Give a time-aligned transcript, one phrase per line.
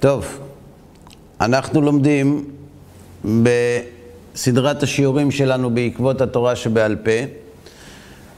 [0.00, 0.38] טוב,
[1.40, 2.44] אנחנו לומדים
[3.24, 7.10] בסדרת השיעורים שלנו בעקבות התורה שבעל פה,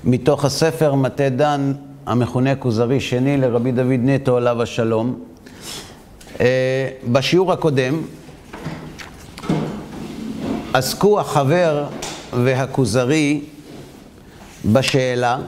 [0.04, 1.72] מתוך הספר מטה דן,
[2.06, 5.18] המכונה כוזרי שני לרבי דוד נטו עליו השלום.
[6.40, 8.02] אה, בשיעור הקודם
[10.72, 11.86] עסקו החבר
[12.32, 13.40] והכוזרי
[14.72, 15.38] בשאלה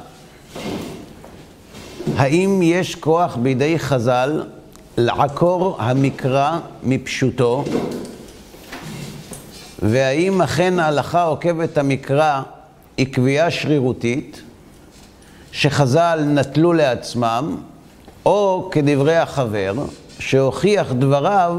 [2.16, 4.42] האם יש כוח בידי חז"ל
[4.98, 7.64] לעקור המקרא מפשוטו,
[9.82, 12.42] והאם אכן ההלכה עוקבת המקרא
[12.96, 14.42] היא קביעה שרירותית
[15.52, 17.56] שחז"ל נטלו לעצמם,
[18.26, 19.74] או כדברי החבר,
[20.18, 21.56] שהוכיח דבריו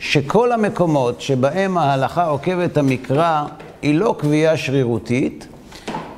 [0.00, 3.44] שכל המקומות שבהם ההלכה עוקבת המקרא
[3.82, 5.46] היא לא קביעה שרירותית,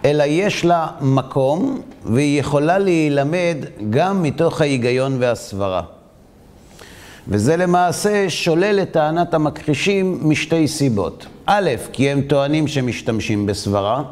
[0.04, 3.56] אלא יש לה מקום והיא יכולה להילמד
[3.90, 5.82] גם מתוך ההיגיון והסברה.
[7.30, 11.26] וזה למעשה שולל את טענת המכחישים משתי סיבות.
[11.46, 14.02] א', כי הם טוענים שמשתמשים בסברה,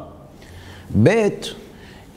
[1.03, 1.27] ב',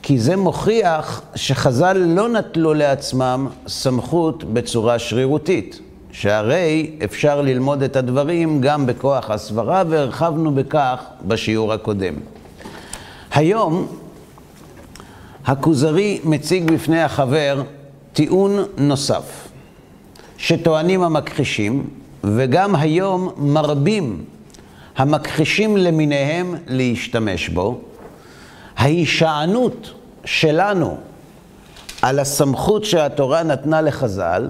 [0.01, 5.79] כי זה מוכיח שחז"ל לא נטלו לעצמם סמכות בצורה שרירותית,
[6.11, 12.13] שהרי אפשר ללמוד את הדברים גם בכוח הסברה, והרחבנו בכך בשיעור הקודם.
[13.33, 13.87] היום
[15.45, 17.63] הכוזרי מציג בפני החבר
[18.13, 19.47] טיעון נוסף,
[20.43, 21.89] שטוענים המכחישים,
[22.23, 24.25] וגם היום מרבים
[24.97, 27.81] המכחישים למיניהם להשתמש בו.
[28.77, 29.91] ההישענות
[30.25, 30.97] שלנו
[32.01, 34.47] על הסמכות שהתורה נתנה לחז"ל,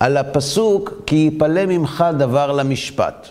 [0.00, 3.28] על הפסוק כי יפלא ממך דבר למשפט.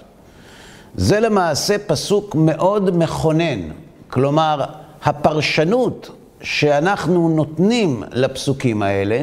[0.96, 3.60] זה למעשה פסוק מאוד מכונן,
[4.10, 4.66] כלומר
[5.04, 6.10] הפרשנות
[6.42, 9.22] שאנחנו נותנים לפסוקים האלה,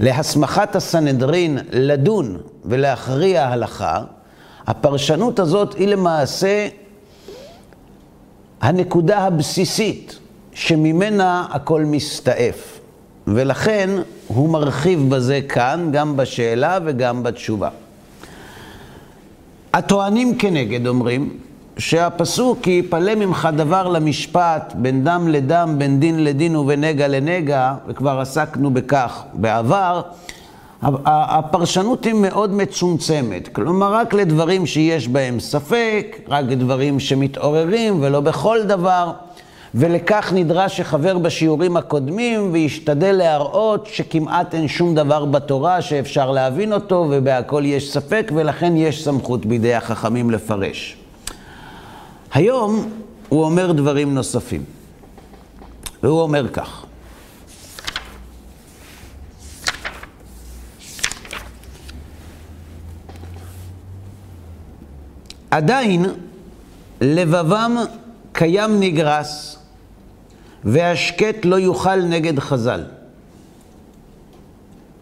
[0.00, 4.02] להסמכת הסנהדרין לדון ולהכריע הלכה,
[4.66, 6.68] הפרשנות הזאת היא למעשה
[8.60, 10.18] הנקודה הבסיסית
[10.52, 12.80] שממנה הכל מסתעף.
[13.26, 13.90] ולכן
[14.26, 17.68] הוא מרחיב בזה כאן, גם בשאלה וגם בתשובה.
[19.72, 21.38] הטוענים כנגד אומרים,
[21.78, 28.20] שהפסוק כי יפלא ממך דבר למשפט, בין דם לדם, בין דין לדין ובנגע לנגע, וכבר
[28.20, 30.02] עסקנו בכך בעבר,
[30.82, 38.62] הפרשנות היא מאוד מצומצמת, כלומר רק לדברים שיש בהם ספק, רק לדברים שמתעוררים ולא בכל
[38.62, 39.12] דבר,
[39.74, 47.06] ולכך נדרש שחבר בשיעורים הקודמים וישתדל להראות שכמעט אין שום דבר בתורה שאפשר להבין אותו
[47.10, 50.99] ובהכל יש ספק ולכן יש סמכות בידי החכמים לפרש.
[52.32, 52.90] היום
[53.28, 54.64] הוא אומר דברים נוספים,
[56.02, 56.84] והוא אומר כך:
[65.50, 66.06] עדיין
[67.00, 67.76] לבבם
[68.32, 69.58] קיים נגרס,
[70.64, 72.84] והשקט לא יוכל נגד חז"ל.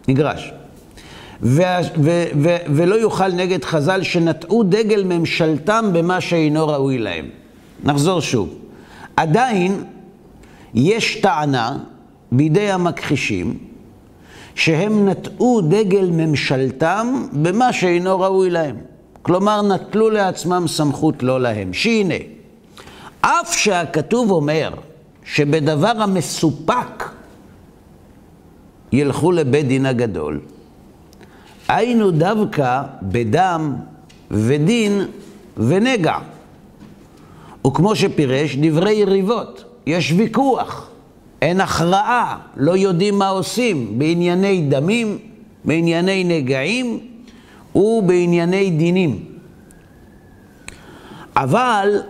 [0.07, 0.51] נגרש.
[1.43, 1.61] ו-
[2.03, 7.29] ו- ו- ולא יוכל נגד חז"ל שנטעו דגל ממשלתם במה שאינו ראוי להם.
[7.83, 8.55] נחזור שוב.
[9.15, 9.83] עדיין
[10.73, 11.77] יש טענה
[12.31, 13.57] בידי המכחישים
[14.55, 18.75] שהם נטעו דגל ממשלתם במה שאינו ראוי להם.
[19.21, 21.73] כלומר, נטלו לעצמם סמכות לא להם.
[21.73, 22.15] שהנה,
[23.21, 24.73] אף שהכתוב אומר
[25.25, 27.09] שבדבר המסופק
[28.91, 30.39] ילכו לבית דין הגדול,
[31.69, 33.75] היינו דווקא בדם
[34.31, 35.05] ודין
[35.57, 36.17] ונגע.
[37.67, 40.89] וכמו שפירש, דברי יריבות, יש ויכוח,
[41.41, 45.17] אין הכרעה, לא יודעים מה עושים בענייני דמים,
[45.65, 46.99] בענייני נגעים
[47.75, 49.25] ובענייני דינים.
[51.35, 52.01] אבל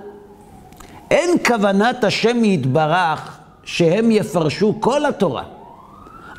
[1.11, 5.43] אין כוונת השם יתברך שהם יפרשו כל התורה,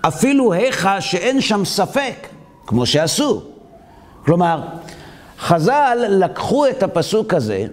[0.02, 2.26] אפילו היכא שאין שם ספק.
[2.66, 3.42] כמו שעשו.
[4.24, 4.60] כלומר,
[5.38, 7.66] חז"ל לקחו את הפסוק הזה,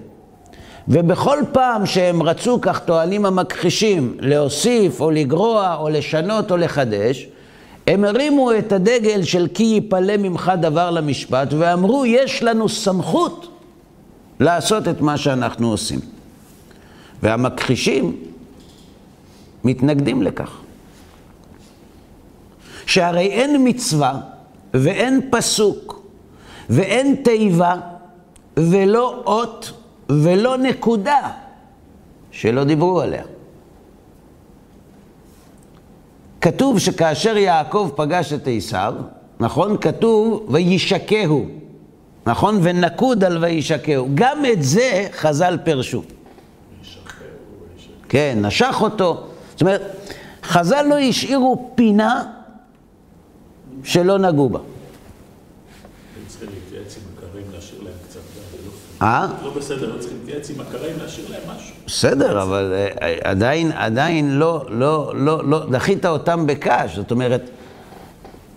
[0.87, 7.27] ובכל פעם שהם רצו, כך טוענים המכחישים, להוסיף או לגרוע או לשנות או לחדש,
[7.87, 13.47] הם הרימו את הדגל של כי יפלא ממך דבר למשפט, ואמרו, יש לנו סמכות
[14.39, 15.99] לעשות את מה שאנחנו עושים.
[17.23, 18.17] והמכחישים
[19.63, 20.51] מתנגדים לכך.
[22.85, 24.19] שהרי אין מצווה
[24.73, 26.01] ואין פסוק,
[26.69, 27.75] ואין תיבה,
[28.57, 29.71] ולא אות,
[30.09, 31.31] ולא נקודה,
[32.31, 33.23] שלא דיברו עליה.
[36.41, 38.93] כתוב שכאשר יעקב פגש את עשיו,
[39.39, 39.77] נכון?
[39.77, 41.45] כתוב וישקהו,
[42.25, 42.59] נכון?
[42.61, 44.07] ונקוד על וישקהו.
[44.15, 46.03] גם את זה חז"ל פירשו.
[48.09, 49.23] כן, נשך אותו.
[49.51, 49.81] זאת אומרת,
[50.43, 52.23] חז"ל לא השאירו פינה
[53.83, 54.59] שלא נגעו בה.
[56.27, 58.19] צריכים להתייעץ עם הכרים, להשאיר להם קצת
[59.01, 59.27] אה?
[59.43, 61.75] לא בסדר, לא צריכים להתייעץ עם הכרים, להשאיר להם משהו.
[61.85, 67.49] בסדר, אבל אה, עדיין, עדיין לא, לא, לא, לא, דחית אותם בקש, זאת אומרת,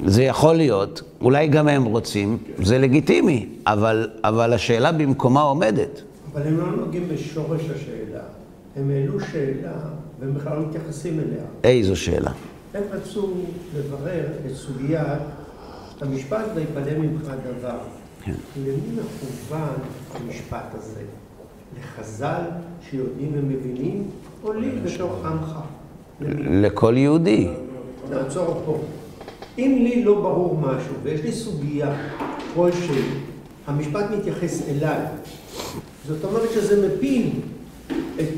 [0.06, 6.02] זה יכול להיות, אולי גם הם רוצים, זה לגיטימי, אבל, אבל השאלה במקומה עומדת.
[6.32, 8.20] אבל הם לא נוגעים בשורש השאלה.
[8.76, 9.72] הם העלו שאלה
[10.20, 11.42] והם בכלל לא מתייחסים אליה.
[11.64, 12.30] איזו שאלה?
[12.74, 13.30] הם רצו
[13.76, 15.22] לברר את סוגיית
[16.00, 17.78] המשפט ויפלא ממך דבר.
[18.24, 18.32] כן.
[18.56, 19.74] למי מכוון
[20.14, 21.00] המשפט הזה?
[21.78, 22.42] לחז"ל
[22.90, 24.10] שיודעים ומבינים,
[24.44, 25.58] או לי בתור עמך?
[26.62, 27.48] לכל יהודי.
[28.10, 28.80] נעצור פה.
[29.58, 31.96] אם לי לא ברור משהו ויש לי סוגיה
[32.54, 33.02] כלשהי,
[33.66, 34.98] המשפט מתייחס אליי.
[36.06, 37.30] זאת אומרת שזה מפיל
[38.20, 38.28] את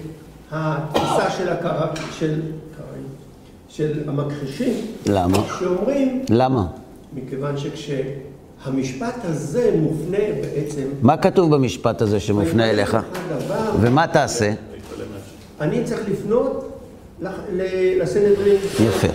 [0.50, 2.40] התפיסה של הקרא, של,
[3.76, 4.74] של המכחישים,
[5.06, 5.38] למה?
[5.58, 6.66] שאומרים, למה?
[7.14, 12.94] מכיוון שכשהמשפט הזה מופנה בעצם, מה כתוב במשפט הזה שמופנה אליך?
[12.94, 14.52] הדבר, ומה תעשה?
[15.60, 16.78] אני צריך לפנות
[18.00, 18.56] לסנהדרין.
[18.88, 19.08] יפה.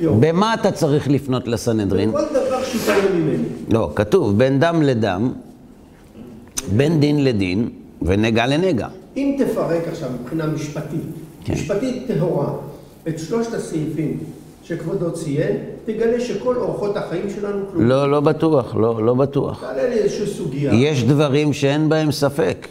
[0.00, 0.20] יום.
[0.20, 2.12] במה אתה צריך לפנות לסנהדרין?
[2.12, 3.48] כל דבר שיתעלם ממני.
[3.70, 5.32] לא, כתוב בין דם לדם,
[6.76, 7.68] בין דין לדין
[8.02, 8.88] ונגע לנגע.
[9.16, 11.00] אם תפרק עכשיו מבחינה משפטית,
[11.44, 11.52] כן.
[11.52, 12.52] משפטית טהורה,
[13.08, 14.18] את שלושת הסעיפים
[14.62, 17.84] שכבודו ציין, תגלה שכל אורחות החיים שלנו כלום.
[17.84, 19.60] לא, לא בטוח, לא, לא בטוח.
[19.60, 20.74] תעלה לי איזושהי סוגיה.
[20.74, 22.68] יש דברים שאין בהם ספק.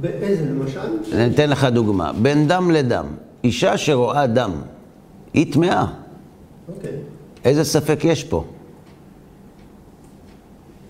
[0.00, 0.80] באיזה למשל?
[1.12, 2.12] אני אתן לך דוגמה.
[2.22, 3.06] בין דם לדם,
[3.44, 4.52] אישה שרואה דם,
[5.34, 5.86] היא טמאה.
[6.68, 6.90] אוקיי.
[7.44, 8.44] איזה ספק יש פה?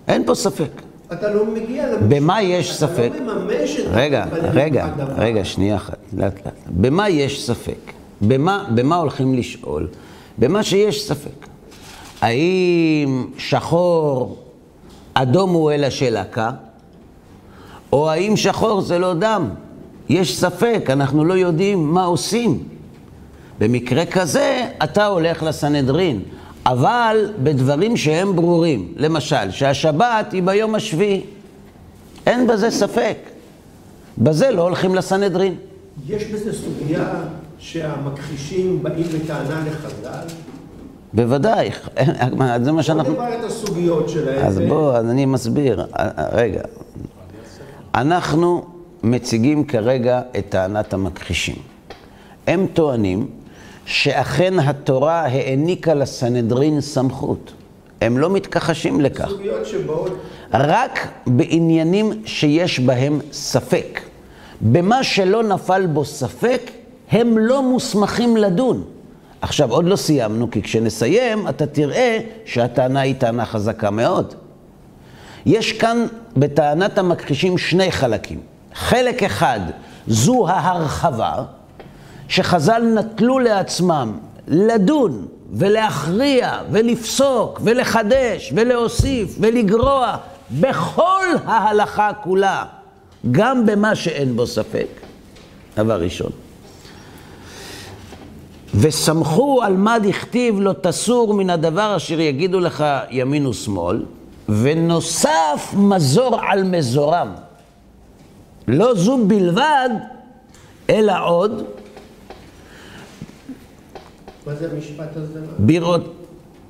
[0.07, 0.81] אין פה ספק.
[1.13, 2.05] אתה לא מגיע למשפט.
[2.07, 3.11] במה יש ספק?
[3.15, 3.85] אתה לא מממש את...
[3.91, 4.25] רגע.
[4.31, 6.53] רגע, רגע, שנייה אחת, לאט לאט.
[6.67, 7.96] במה יש ספק?
[8.21, 9.87] במה, במה הולכים לשאול?
[10.37, 11.47] במה שיש ספק.
[12.21, 14.37] האם שחור,
[15.13, 16.51] אדום הוא אל השלקה,
[17.93, 19.49] או האם שחור זה לא דם?
[20.09, 22.63] יש ספק, אנחנו לא יודעים מה עושים.
[23.59, 26.21] במקרה כזה, אתה הולך לסנהדרין,
[26.65, 28.93] אבל בדברים שהם ברורים.
[28.95, 31.21] למשל, שהשבת היא ביום השביעי.
[32.25, 33.17] אין בזה ספק.
[34.17, 35.55] בזה לא הולכים לסנהדרין.
[36.07, 37.23] יש בזה סוגיה
[37.59, 40.27] שהמכחישים באים בטענה לחז"ל?
[41.13, 41.69] בוודאי,
[42.63, 43.13] זה מה בוא שאנחנו...
[43.13, 44.45] נברר את הסוגיות שלהם.
[44.45, 45.85] אז בוא, אז אני מסביר.
[46.31, 46.61] רגע.
[47.95, 48.65] אנחנו
[49.03, 51.55] מציגים כרגע את טענת המכחישים.
[52.47, 53.27] הם טוענים
[53.85, 57.51] שאכן התורה העניקה לסנהדרין סמכות.
[58.01, 59.29] הם לא מתכחשים לכך.
[59.29, 60.11] סוגיות שבאות
[60.53, 63.99] רק בעניינים שיש בהם ספק.
[64.61, 66.61] במה שלא נפל בו ספק,
[67.11, 68.83] הם לא מוסמכים לדון.
[69.41, 74.33] עכשיו, עוד לא סיימנו, כי כשנסיים, אתה תראה שהטענה היא טענה חזקה מאוד.
[75.45, 76.05] יש כאן
[76.37, 78.39] בטענת המכחישים שני חלקים.
[78.73, 79.59] חלק אחד,
[80.07, 81.33] זו ההרחבה,
[82.27, 84.17] שחז"ל נטלו לעצמם
[84.47, 90.17] לדון ולהכריע ולפסוק ולחדש ולהוסיף ולגרוע
[90.51, 92.65] בכל ההלכה כולה,
[93.31, 94.87] גם במה שאין בו ספק.
[95.77, 96.46] דבר ראשון.
[98.75, 104.05] וסמכו על מה דכתיב לא תסור מן הדבר אשר יגידו לך ימין ושמאל,
[104.49, 107.33] ונוסף מזור על מזורם.
[108.67, 109.89] לא זו בלבד,
[110.89, 111.63] אלא עוד,
[114.45, 115.39] מה זה המשפט הזה?
[115.59, 116.01] בירות,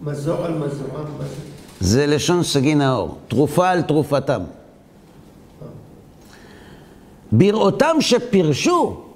[0.01, 1.25] מזור על מזורם, זה?
[1.79, 4.41] זה לשון סגי נאור, תרופה על תרופתם.
[7.31, 9.06] בראותם שפירשו,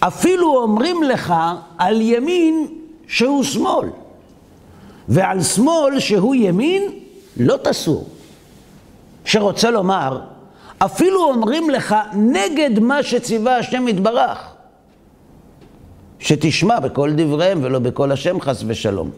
[0.00, 1.34] אפילו אומרים לך
[1.78, 2.66] על ימין
[3.06, 3.88] שהוא שמאל,
[5.08, 6.82] ועל שמאל שהוא ימין
[7.36, 8.08] לא תסור.
[9.24, 10.20] שרוצה לומר,
[10.78, 14.38] אפילו אומרים לך נגד מה שציווה השם יתברך,
[16.18, 19.10] שתשמע בכל דבריהם ולא בכל השם חס ושלום.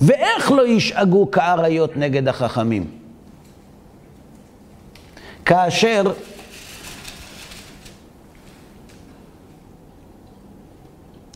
[0.00, 2.86] ואיך לא ישאגו כאריות נגד החכמים?
[5.44, 6.02] כאשר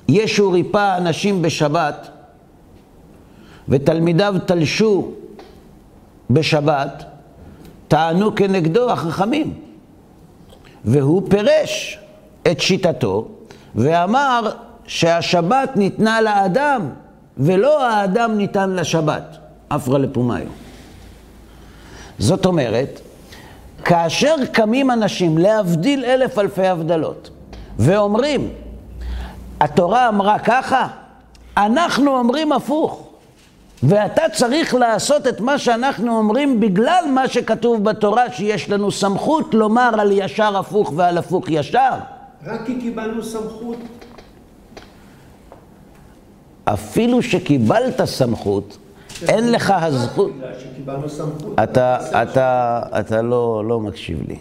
[0.09, 2.09] ישו ריפא אנשים בשבת
[3.69, 5.13] ותלמידיו תלשו
[6.31, 7.05] בשבת,
[7.89, 9.55] טענו כנגדו החכמים.
[10.85, 11.99] והוא פירש
[12.51, 13.29] את שיטתו
[13.75, 14.51] ואמר
[14.87, 16.91] שהשבת ניתנה לאדם
[17.39, 19.37] ולא האדם ניתן לשבת,
[19.69, 20.47] אפרא לפומיו.
[22.19, 23.01] זאת אומרת,
[23.85, 27.31] כאשר קמים אנשים, להבדיל אלף אלפי הבדלות,
[27.79, 28.49] ואומרים,
[29.61, 30.89] התורה אמרה ככה,
[31.57, 33.09] אנחנו אומרים הפוך.
[33.83, 39.91] ואתה צריך לעשות את מה שאנחנו אומרים בגלל מה שכתוב בתורה, שיש לנו סמכות לומר
[39.99, 41.91] על ישר הפוך ועל הפוך ישר.
[42.47, 43.77] רק כי קיבלנו סמכות.
[46.65, 48.79] אפילו שקיבלת סמכות,
[49.29, 50.31] אין לך הזכות...
[51.63, 54.37] אתה, אתה, אתה לא, לא מקשיב לי.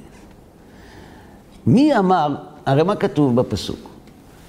[1.67, 3.96] מי אמר, הרי מה כתוב בפסוק?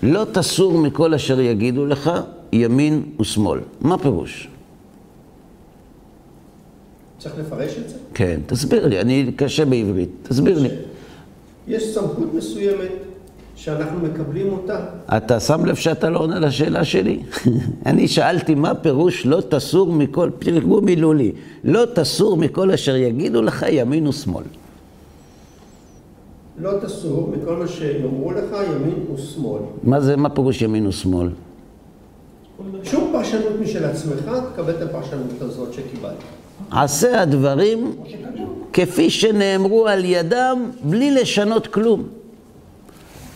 [0.03, 2.11] לא תסור מכל אשר יגידו לך
[2.53, 3.61] ימין ושמאל.
[3.81, 4.49] מה פירוש?
[7.19, 7.97] צריך לפרש את זה?
[8.15, 10.69] כן, תסביר לי, אני קשה בעברית, תסביר לי.
[11.69, 12.93] יש סמכות מסוימת
[13.57, 14.81] שאנחנו מקבלים אותה.
[15.17, 17.23] אתה שם לב שאתה לא עונה לשאלה שלי?
[17.87, 21.33] אני שאלתי מה פירוש לא תסור מכל, תרגום מילולי,
[21.65, 24.45] לא תסור מכל אשר יגידו לך ימין ושמאל.
[26.61, 29.63] לא תסור מכל מה שיאמרו לך ימין ושמאל.
[29.83, 31.29] מה זה, מה פירוש ימין ושמאל?
[32.83, 36.13] שום פרשנות משל עצמך, תקבל את הפרשנות הזאת שקיבלת.
[36.71, 37.97] עשה הדברים
[38.73, 42.03] כפי שנאמרו על ידם, בלי לשנות כלום.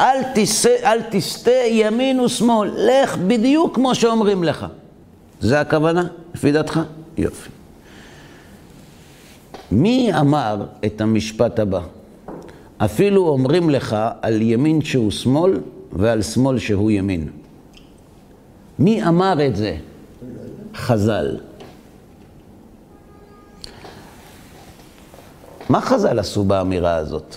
[0.00, 4.66] אל, תסה, אל תסטה ימין ושמאל, לך בדיוק כמו שאומרים לך.
[5.40, 6.80] זה הכוונה, לפי דעתך?
[7.18, 7.50] יופי.
[9.72, 11.80] מי אמר את המשפט הבא?
[12.84, 15.60] אפילו אומרים לך על ימין שהוא שמאל
[15.92, 17.28] ועל שמאל שהוא ימין.
[18.78, 19.76] מי אמר את זה?
[20.74, 21.36] חז"ל.
[25.68, 27.36] מה חז"ל עשו באמירה הזאת?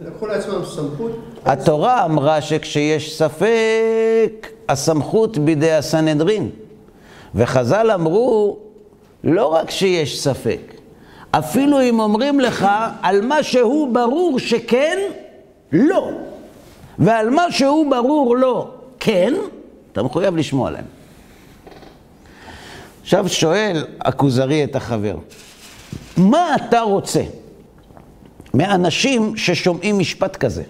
[0.00, 1.12] לקחו לעצמם סמכות.
[1.44, 6.50] התורה אמרה שכשיש ספק, הסמכות בידי הסנהדרין.
[7.34, 8.58] וחז"ל אמרו,
[9.24, 10.74] לא רק שיש ספק,
[11.30, 12.66] אפילו אם אומרים לך
[13.02, 14.98] על מה שהוא ברור שכן,
[15.72, 16.10] לא.
[16.98, 18.70] ועל מה שהוא ברור לא,
[19.00, 19.34] כן,
[19.92, 20.84] אתה מחויב לשמוע להם.
[23.02, 25.16] עכשיו שואל הכוזרי את החבר,
[26.16, 27.22] מה אתה רוצה
[28.54, 30.62] מאנשים ששומעים משפט כזה?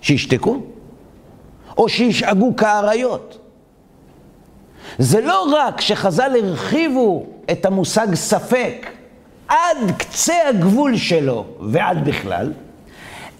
[0.00, 0.60] שישתקו?
[1.78, 3.38] או שישאגו כאריות?
[4.98, 8.86] זה לא רק שחז"ל הרחיבו את המושג ספק
[9.48, 12.52] עד קצה הגבול שלו ועד בכלל,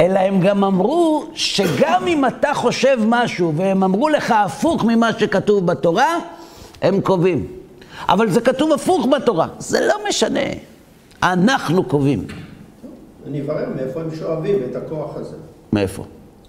[0.01, 5.67] אלא הם גם אמרו שגם אם אתה חושב משהו והם אמרו לך הפוך ממה שכתוב
[5.67, 6.19] בתורה,
[6.83, 7.47] הם קובעים.
[8.09, 10.41] אבל זה כתוב הפוך בתורה, זה לא משנה.
[11.23, 12.27] אנחנו קובעים.
[13.27, 15.37] אני אברר מאיפה הם שואבים את הכוח הזה.
[15.73, 16.05] מאיפה?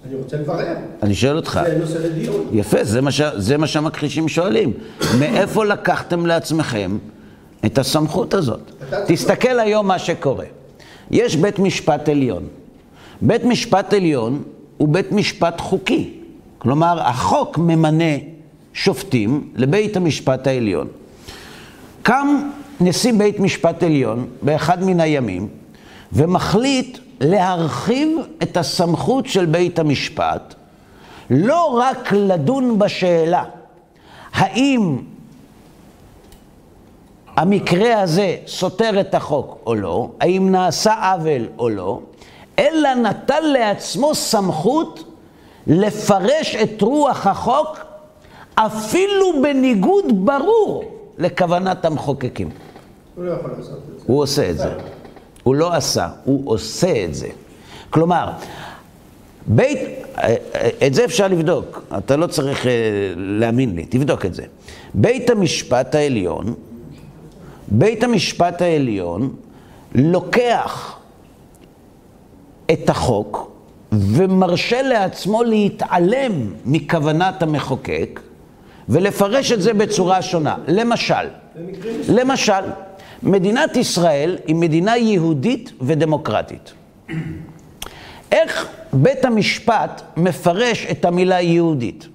[0.08, 0.76] אני רוצה לברר.
[1.04, 1.62] אני שואל אותך.
[1.66, 2.48] זה נושא לדיון.
[2.52, 3.22] יפה, זה מה, ש...
[3.22, 4.74] זה מה שהמכחישים שואלים.
[5.20, 6.98] מאיפה לקחתם לעצמכם
[7.66, 8.72] את הסמכות הזאת?
[9.08, 10.46] תסתכל היום מה שקורה.
[11.12, 12.48] יש בית משפט עליון.
[13.22, 14.44] בית משפט עליון
[14.78, 16.14] הוא בית משפט חוקי.
[16.58, 18.14] כלומר, החוק ממנה
[18.74, 20.88] שופטים לבית המשפט העליון.
[22.02, 25.48] קם נשיא בית משפט עליון באחד מן הימים
[26.14, 30.56] ומחליט להרחיב את הסמכות של בית המשפט,
[31.30, 33.44] לא רק לדון בשאלה
[34.34, 34.98] האם
[37.36, 42.00] המקרה הזה סותר את החוק או לא, האם נעשה עוול או לא,
[42.60, 45.04] אלא נטל לעצמו סמכות
[45.68, 47.78] לפרש את רוח החוק
[48.56, 50.84] אפילו בניגוד ברור
[51.18, 52.50] לכוונת המחוקקים.
[53.16, 54.06] הוא לא יכול לעשות את זה.
[54.08, 54.74] הוא עושה את זה.
[55.44, 57.28] הוא לא עשה, הוא עושה את זה.
[57.90, 58.32] כלומר,
[59.48, 59.80] בית,
[60.88, 62.72] את זה אפשר לבדוק, אתה לא צריך אה,
[63.16, 64.44] להאמין לי, תבדוק את זה.
[64.94, 66.54] בית המשפט העליון,
[67.68, 69.36] בית המשפט העליון
[69.96, 71.00] לוקח
[72.72, 73.52] את החוק
[73.92, 76.32] ומרשה לעצמו להתעלם
[76.66, 78.20] מכוונת המחוקק
[78.90, 80.56] ולפרש את זה בצורה שונה.
[80.68, 81.28] למשל,
[82.10, 82.62] למשל,
[83.24, 86.74] מדינת ישראל היא מדינה יהודית ודמוקרטית.
[88.32, 92.08] איך בית המשפט מפרש את המילה יהודית?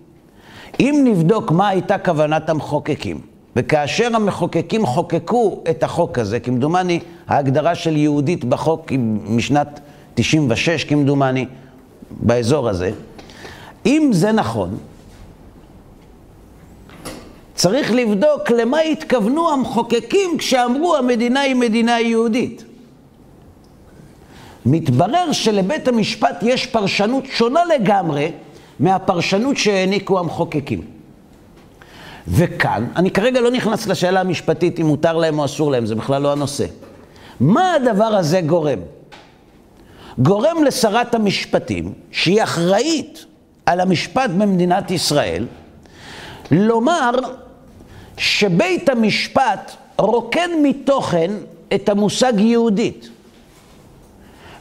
[0.81, 3.21] אם נבדוק מה הייתה כוונת המחוקקים,
[3.57, 9.81] וכאשר המחוקקים חוקקו את החוק הזה, כמדומני, ההגדרה של יהודית בחוק היא משנת
[10.15, 11.47] 96, כמדומני,
[12.11, 12.91] באזור הזה,
[13.87, 14.79] אם זה נכון,
[17.55, 22.65] צריך לבדוק למה התכוונו המחוקקים כשאמרו המדינה היא מדינה יהודית.
[24.67, 28.33] מתברר שלבית המשפט יש פרשנות שונה לגמרי
[28.81, 30.98] מהפרשנות שהעניקו המחוקקים.
[32.31, 36.23] וכאן, אני כרגע לא נכנס לשאלה המשפטית אם מותר להם או אסור להם, זה בכלל
[36.23, 36.67] לא הנושא.
[37.41, 38.79] מה הדבר הזה גורם?
[40.19, 43.25] גורם לשרת המשפטים, שהיא אחראית
[43.67, 45.47] על המשפט במדינת ישראל,
[46.51, 47.11] לומר
[48.17, 51.31] שבית המשפט רוקן מתוכן
[51.75, 53.09] את המושג יהודית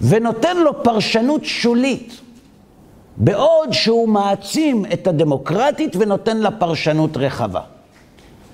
[0.02, 2.22] ונותן לו פרשנות שולית,
[3.18, 7.62] בעוד שהוא מעצים את הדמוקרטית ונותן לה פרשנות רחבה.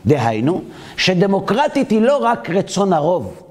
[0.05, 0.61] דהיינו,
[0.97, 3.43] שדמוקרטית היא לא רק רצון הרוב.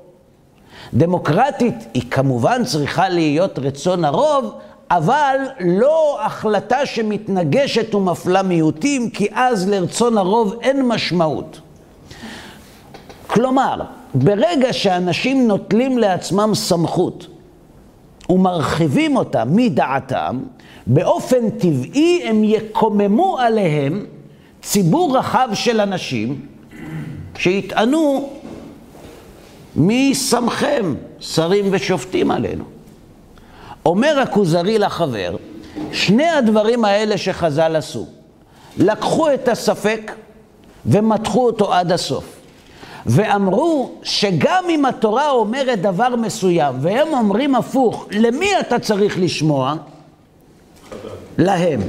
[0.95, 4.55] דמוקרטית היא כמובן צריכה להיות רצון הרוב,
[4.91, 11.61] אבל לא החלטה שמתנגשת ומפלה מיעוטים, כי אז לרצון הרוב אין משמעות.
[13.27, 13.83] כלומר,
[14.15, 17.27] ברגע שאנשים נוטלים לעצמם סמכות
[18.29, 20.41] ומרחיבים אותה מדעתם,
[20.87, 24.07] באופן טבעי הם יקוממו עליהם
[24.63, 26.47] ציבור רחב של אנשים
[27.39, 28.31] שיטענו
[29.77, 32.65] מי שמכם שרים ושופטים עלינו.
[33.87, 35.37] אומר הכוזרי לחבר,
[35.93, 38.07] שני הדברים האלה שחז"ל עשו,
[38.79, 40.13] לקחו את הספק
[40.87, 42.25] ומתחו אותו עד הסוף.
[43.07, 49.75] ואמרו שגם אם התורה אומרת דבר מסוים, והם אומרים הפוך, למי אתה צריך לשמוע?
[51.39, 51.81] להם.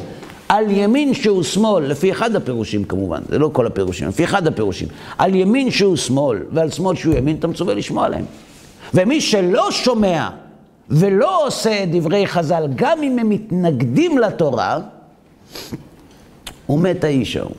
[0.50, 4.88] על ימין שהוא שמאל, לפי אחד הפירושים כמובן, זה לא כל הפירושים, לפי אחד הפירושים,
[5.18, 8.26] על ימין שהוא שמאל ועל שמאל שהוא ימין, אתה מצווה לשמוע להם.
[8.94, 10.30] ומי שלא שומע
[10.90, 14.80] ולא עושה את דברי חז"ל, גם אם הם מתנגדים לתורה,
[16.66, 17.56] הוא מת האיש ההוא.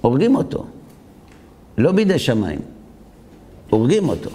[0.00, 0.64] הורגים אותו.
[1.78, 2.58] לא בידי שמיים.
[3.70, 4.30] הורגים אותו.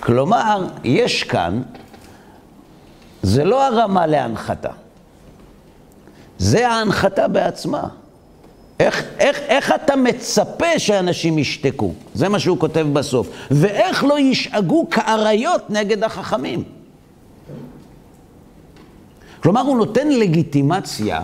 [0.00, 1.62] כלומר, יש כאן,
[3.24, 4.70] זה לא הרמה להנחתה.
[6.38, 7.88] זה ההנחתה בעצמה.
[8.80, 11.92] איך, איך, איך אתה מצפה שאנשים ישתקו?
[12.14, 13.28] זה מה שהוא כותב בסוף.
[13.50, 16.64] ואיך לא ישאגו כאריות נגד החכמים?
[19.42, 21.20] כלומר, הוא נותן לגיטימציה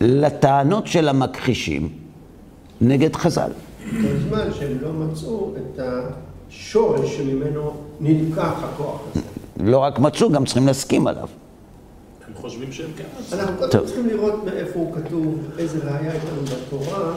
[0.00, 1.88] לטענות של המכחישים
[2.80, 3.50] נגד חז"ל.
[3.92, 9.31] בזמן שהם לא מצאו את השורש שממנו נלקח הכוח הזה.
[9.60, 11.28] לא רק מצאו, גם צריכים להסכים עליו.
[12.28, 13.38] הם חושבים שהם כן מצאו.
[13.38, 13.86] אנחנו קודם.
[13.86, 17.14] צריכים לראות מאיפה הוא כתוב, איזה ראייה יש לנו בתורה,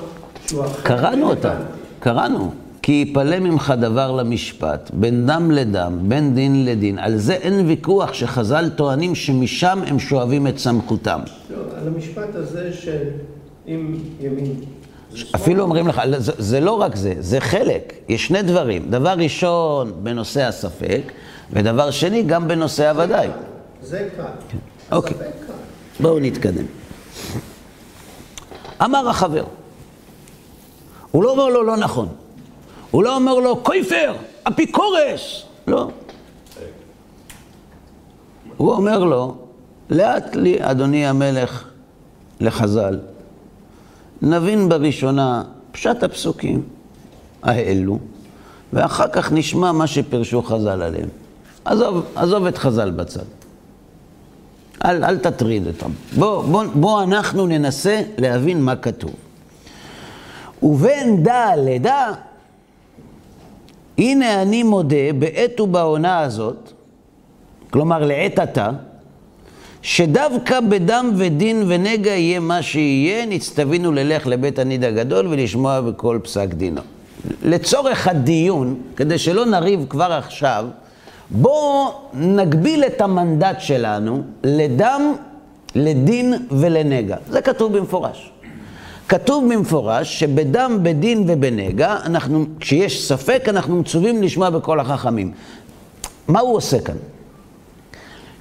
[0.47, 1.55] שהוא אכן קראנו אותה.
[1.99, 2.51] קראנו.
[2.81, 6.99] כי יפלא ממך דבר למשפט, בין דם לדם, בין דין לדין.
[6.99, 11.19] על זה אין ויכוח שחז"ל טוענים שמשם הם שואבים את סמכותם.
[11.49, 13.03] לא, על המשפט הזה של
[13.67, 14.55] אם ימין.
[15.35, 17.93] אפילו אומרים לך, זה, זה לא רק זה, זה חלק.
[18.09, 18.85] יש שני דברים.
[18.89, 21.11] דבר ראשון, בנושא הספק,
[21.51, 23.27] ודבר שני, גם בנושא הוודאי.
[23.81, 24.23] זה קל.
[24.91, 25.17] אוקיי.
[25.99, 26.65] בואו נתקדם.
[28.83, 29.43] אמר החבר,
[31.11, 32.07] הוא לא אומר לו לא נכון,
[32.91, 35.89] הוא לא אומר לו קויפר, אפיקורס, לא.
[38.57, 39.37] הוא אומר לו,
[39.89, 41.63] לאט לי, אדוני המלך,
[42.39, 42.99] לחז"ל,
[44.21, 46.63] נבין בראשונה פשט הפסוקים
[47.43, 47.99] האלו,
[48.73, 51.09] ואחר כך נשמע מה שפירשו חז"ל עליהם.
[51.65, 53.23] עזוב, עזוב את חז"ל בצד.
[54.85, 55.91] אל, אל תטריד אותם.
[56.17, 59.11] בוא, בוא, בוא אנחנו ננסה להבין מה כתוב.
[60.63, 62.11] ובין דע לדע,
[63.97, 66.71] הנה אני מודה בעת ובעונה הזאת,
[67.69, 68.69] כלומר לעת עתה,
[69.81, 76.47] שדווקא בדם ודין ונגע יהיה מה שיהיה, נצטווינו ללך לבית הניד הגדול ולשמוע בכל פסק
[76.47, 76.81] דינו.
[77.43, 80.65] לצורך הדיון, כדי שלא נריב כבר עכשיו,
[81.29, 85.13] בואו נגביל את המנדט שלנו לדם,
[85.75, 87.17] לדין ולנגע.
[87.29, 88.31] זה כתוב במפורש.
[89.09, 95.31] כתוב במפורש שבדם, בדין ובנגע, אנחנו, כשיש ספק, אנחנו מצווים לשמוע בכל החכמים.
[96.27, 96.95] מה הוא עושה כאן?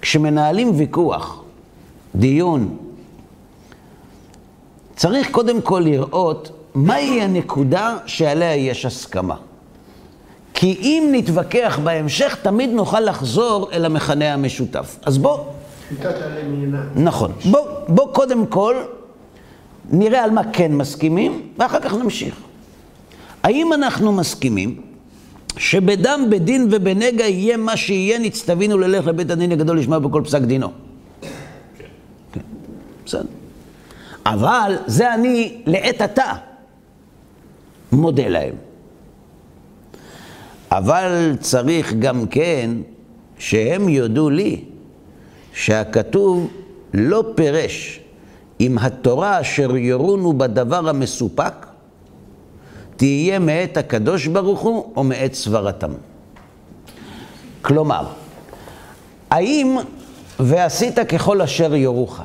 [0.00, 1.42] כשמנהלים ויכוח,
[2.14, 2.76] דיון,
[4.96, 9.36] צריך קודם כל לראות מהי הנקודה שעליה יש הסכמה.
[10.54, 14.98] כי אם נתווכח בהמשך, תמיד נוכל לחזור אל המכנה המשותף.
[15.06, 15.38] אז בוא.
[16.94, 17.32] נכון.
[17.50, 18.76] בוא, בוא קודם כל
[19.90, 22.34] נראה על מה כן מסכימים, ואחר כך נמשיך.
[23.42, 24.80] האם אנחנו מסכימים
[25.56, 30.72] שבדם, בדין ובנגע יהיה מה שיהיה, נצטווינו ללך לבית הדין הגדול לשמוע בכל פסק דינו?
[32.32, 32.40] כן.
[33.06, 33.22] בסדר.
[34.26, 36.32] אבל זה אני לעת עתה
[37.92, 38.63] מודה להם.
[40.78, 42.70] אבל צריך גם כן
[43.38, 44.64] שהם יודו לי
[45.52, 46.50] שהכתוב
[46.94, 48.00] לא פירש
[48.60, 51.66] אם התורה אשר יורונו בדבר המסופק,
[52.96, 55.92] תהיה מאת הקדוש ברוך הוא או מאת סברתם.
[57.62, 58.06] כלומר,
[59.30, 59.76] האם
[60.40, 62.20] ועשית ככל אשר יורוך,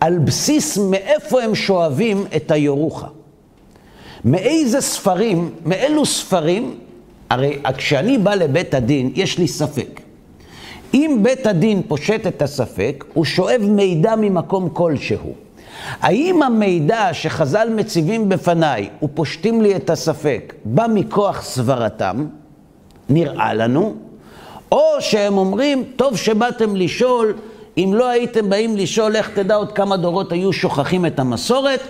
[0.00, 3.04] על בסיס מאיפה הם שואבים את היורוך?
[4.24, 6.74] מאיזה ספרים, מאילו ספרים,
[7.32, 10.00] הרי כשאני בא לבית הדין, יש לי ספק.
[10.94, 15.32] אם בית הדין פושט את הספק, הוא שואב מידע ממקום כלשהו.
[16.00, 22.26] האם המידע שחז"ל מציבים בפניי ופושטים לי את הספק, בא מכוח סברתם,
[23.08, 23.94] נראה לנו,
[24.72, 27.34] או שהם אומרים, טוב שבאתם לשאול,
[27.78, 31.80] אם לא הייתם באים לשאול, איך תדע עוד כמה דורות היו שוכחים את המסורת,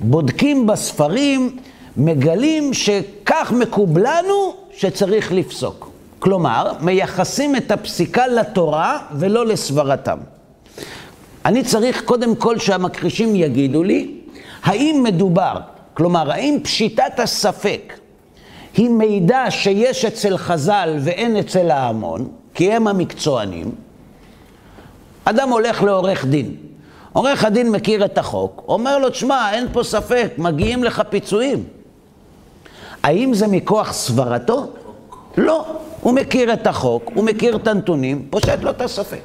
[0.00, 1.56] בודקים בספרים,
[1.96, 5.90] מגלים שכך מקובלנו שצריך לפסוק.
[6.18, 10.18] כלומר, מייחסים את הפסיקה לתורה ולא לסברתם.
[11.44, 14.14] אני צריך קודם כל שהמכחישים יגידו לי,
[14.62, 15.60] האם מדובר,
[15.94, 17.94] כלומר, האם פשיטת הספק
[18.76, 23.70] היא מידע שיש אצל חז"ל ואין אצל ההמון, כי הם המקצוענים.
[25.24, 26.56] אדם הולך לעורך דין.
[27.12, 31.77] עורך הדין מכיר את החוק, אומר לו, תשמע, אין פה ספק, מגיעים לך פיצויים.
[33.08, 34.66] האם זה מכוח סברתו?
[35.36, 35.64] לא.
[36.00, 39.20] הוא מכיר את החוק, הוא מכיר את הנתונים, פושט לו את הספק.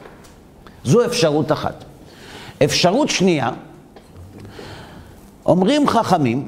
[0.83, 1.83] זו אפשרות אחת.
[2.63, 3.51] אפשרות שנייה,
[5.45, 6.47] אומרים חכמים,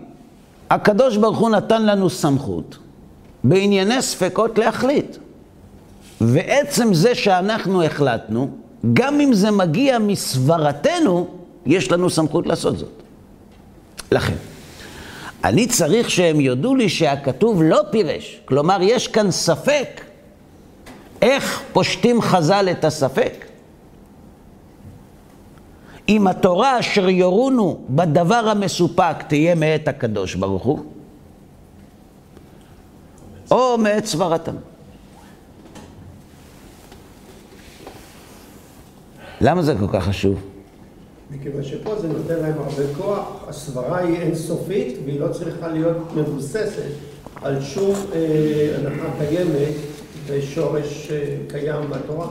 [0.70, 2.78] הקדוש ברוך הוא נתן לנו סמכות
[3.44, 5.18] בענייני ספקות להחליט.
[6.22, 8.50] ועצם זה שאנחנו החלטנו,
[8.94, 11.28] גם אם זה מגיע מסברתנו,
[11.66, 13.04] יש לנו סמכות לעשות זאת.
[14.12, 14.36] לכן,
[15.46, 18.42] אני צריך שהם יודו לי שהכתוב לא פירש.
[18.46, 20.02] כלומר, יש כאן ספק.
[21.22, 23.46] איך פושטים חז"ל את הספק?
[26.10, 30.80] אם התורה אשר יורונו בדבר המסופק תהיה מאת הקדוש ברוך הוא,
[33.52, 34.56] או מאת סברתם.
[39.42, 40.55] למה זה כל כך חשוב?
[41.40, 46.92] מכיוון שפה זה נותן להם הרבה כוח, הסברה היא אינסופית והיא לא צריכה להיות מבוססת
[47.42, 49.76] על שום אה, הנחה קיימת
[50.26, 52.28] ושורש אה, קיים בתורה.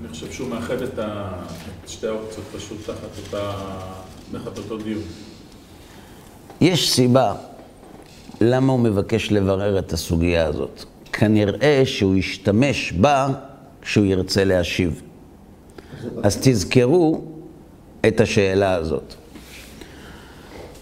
[0.00, 1.32] אני חושב שהוא מאחד את, ה...
[1.84, 3.52] את שתי האופציות פשוט תחת אותה...
[4.32, 5.02] תחת אותו דיון.
[6.60, 7.34] יש סיבה
[8.40, 10.84] למה הוא מבקש לברר את הסוגיה הזאת.
[11.12, 13.28] כנראה שהוא ישתמש בה
[13.82, 15.02] כשהוא ירצה להשיב.
[16.22, 17.33] אז תזכרו
[18.08, 19.14] את השאלה הזאת.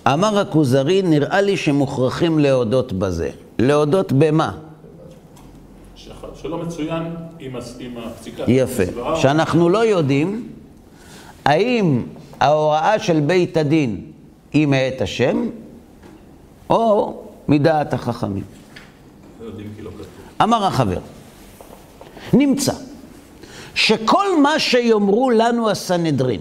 [0.06, 3.30] אמר הכוזרי, נראה לי שמוכרחים להודות בזה.
[3.58, 4.58] להודות במה?
[6.42, 7.02] שלא מצוין
[7.38, 8.44] עם הפסיקה.
[8.48, 8.82] יפה.
[9.16, 10.48] שאנחנו לא יודעים
[11.44, 12.02] האם
[12.40, 14.00] ההוראה של בית הדין
[14.52, 15.46] היא מאת השם,
[16.70, 18.44] או מדעת החכמים.
[19.40, 19.46] לא
[19.82, 19.90] לא
[20.42, 20.98] אמר החבר,
[22.32, 22.72] נמצא
[23.74, 26.40] שכל מה שיאמרו לנו הסנהדרין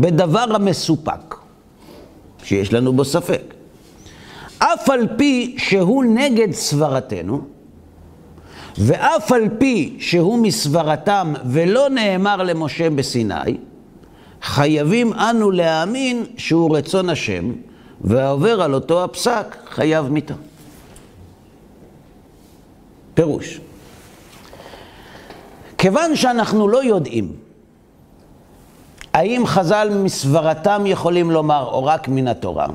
[0.00, 1.34] בדבר המסופק,
[2.44, 3.54] שיש לנו בו ספק,
[4.58, 7.40] אף על פי שהוא נגד סברתנו,
[8.78, 13.56] ואף על פי שהוא מסברתם ולא נאמר למשה בסיני,
[14.42, 17.52] חייבים אנו להאמין שהוא רצון השם,
[18.00, 20.34] והעובר על אותו הפסק חייב מיתה.
[23.14, 23.60] פירוש.
[25.78, 27.32] כיוון שאנחנו לא יודעים
[29.14, 32.66] האם חז"ל מסברתם יכולים לומר או רק מן התורה,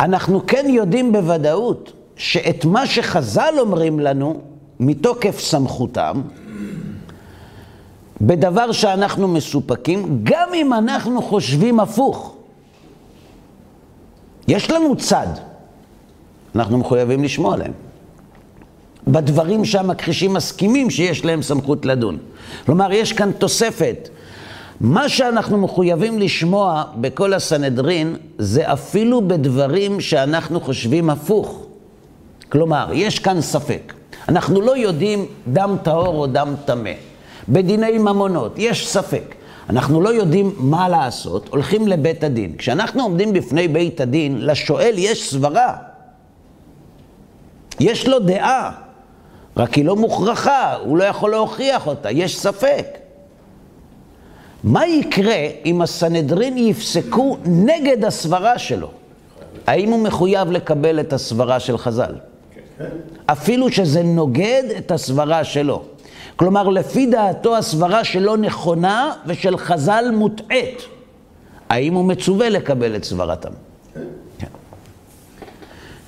[0.00, 4.40] אנחנו כן יודעים בוודאות שאת מה שחז"ל אומרים לנו
[4.80, 6.22] מתוקף סמכותם,
[8.20, 12.36] בדבר שאנחנו מסופקים, גם אם אנחנו חושבים הפוך.
[14.48, 15.26] יש לנו צד,
[16.54, 17.72] אנחנו מחויבים לשמוע עליהם.
[19.08, 22.18] בדברים שהמכחישים מסכימים שיש להם סמכות לדון.
[22.66, 24.08] כלומר, יש כאן תוספת.
[24.80, 31.66] מה שאנחנו מחויבים לשמוע בכל הסנהדרין, זה אפילו בדברים שאנחנו חושבים הפוך.
[32.48, 33.92] כלומר, יש כאן ספק.
[34.28, 36.90] אנחנו לא יודעים דם טהור או דם טמא.
[37.48, 39.34] בדיני ממונות, יש ספק.
[39.70, 42.56] אנחנו לא יודעים מה לעשות, הולכים לבית הדין.
[42.58, 45.74] כשאנחנו עומדים בפני בית הדין, לשואל יש סברה.
[47.80, 48.72] יש לו דעה,
[49.56, 53.05] רק היא לא מוכרחה, הוא לא יכול להוכיח אותה, יש ספק.
[54.66, 58.90] מה יקרה אם הסנהדרין יפסקו נגד הסברה שלו?
[59.66, 62.14] האם הוא מחויב לקבל את הסברה של חז"ל?
[63.26, 65.82] אפילו שזה נוגד את הסברה שלו.
[66.36, 70.82] כלומר, לפי דעתו הסברה שלו נכונה ושל חז"ל מוטעית.
[71.68, 73.50] האם הוא מצווה לקבל את סברתם?
[74.38, 74.46] כן.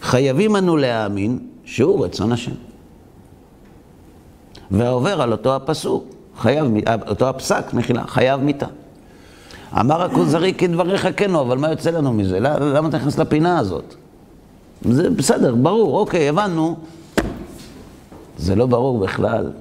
[0.02, 2.52] חייבים אנו להאמין שהוא רצון השם.
[4.70, 6.66] והעובר על אותו הפסוק, חייב,
[7.08, 8.66] אותו הפסק, מחילה, חייב מיתה.
[9.80, 12.40] אמר הכוזרי כדבריך כנו, אבל מה יוצא לנו מזה?
[12.40, 13.94] למה אתה נכנס לפינה הזאת?
[14.82, 16.76] זה בסדר, ברור, אוקיי, הבנו.
[18.38, 19.52] זה לא ברור בכלל.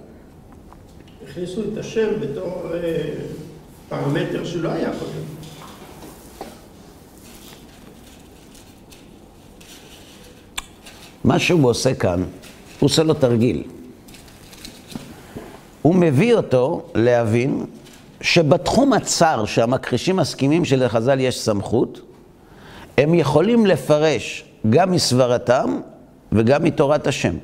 [1.30, 3.04] הכניסו את השם בתור אה,
[3.90, 5.28] פרמטר שלא היה קודם.
[11.24, 12.24] מה שהוא עושה כאן,
[12.80, 13.64] הוא עושה לו תרגיל.
[15.88, 17.66] הוא מביא אותו להבין
[18.22, 22.02] שבתחום הצר שהמכחישים מסכימים שלחז"ל יש סמכות,
[22.98, 25.80] הם יכולים לפרש גם מסברתם
[26.32, 27.36] וגם מתורת השם,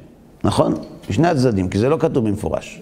[0.43, 0.73] נכון?
[1.09, 2.81] משני הצדדים, כי זה לא כתוב במפורש.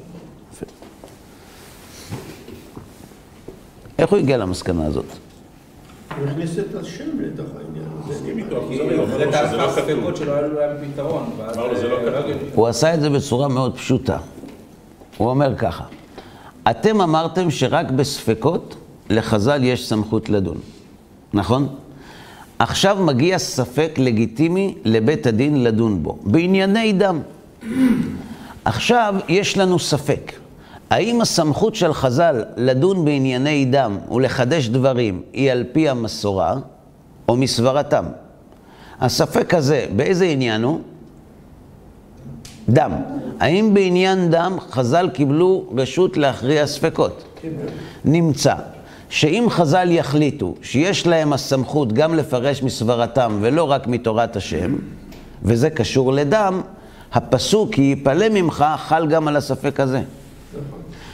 [3.99, 5.05] איך הוא הגיע למסקנה הזאת?
[5.05, 8.31] הוא הכניס את השם לתוך העניין הזה.
[12.55, 14.17] הוא עשה את זה בצורה מאוד פשוטה.
[15.21, 15.83] הוא אומר ככה,
[16.69, 18.75] אתם אמרתם שרק בספקות
[19.09, 20.57] לחז"ל יש סמכות לדון,
[21.33, 21.67] נכון?
[22.59, 27.19] עכשיו מגיע ספק לגיטימי לבית הדין לדון בו, בענייני דם.
[28.65, 30.31] עכשיו יש לנו ספק.
[30.89, 36.55] האם הסמכות של חז"ל לדון בענייני דם ולחדש דברים היא על פי המסורה
[37.29, 38.05] או מסברתם?
[38.99, 40.79] הספק הזה, באיזה עניין הוא?
[42.69, 42.91] דם.
[43.41, 47.23] האם בעניין דם חז"ל קיבלו רשות להכריע ספקות?
[48.05, 48.53] נמצא
[49.09, 54.75] שאם חז"ל יחליטו שיש להם הסמכות גם לפרש מסברתם ולא רק מתורת השם,
[55.43, 56.61] וזה קשור לדם,
[57.13, 60.01] הפסוק כי יפלא ממך חל גם על הספק הזה.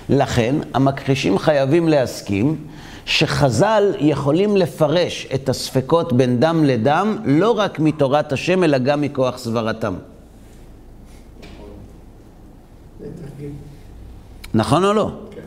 [0.10, 2.56] לכן המכחישים חייבים להסכים
[3.06, 9.38] שחז"ל יכולים לפרש את הספקות בין דם לדם לא רק מתורת השם אלא גם מכוח
[9.38, 9.94] סברתם.
[14.54, 15.12] נכון או לא?
[15.32, 15.42] כן.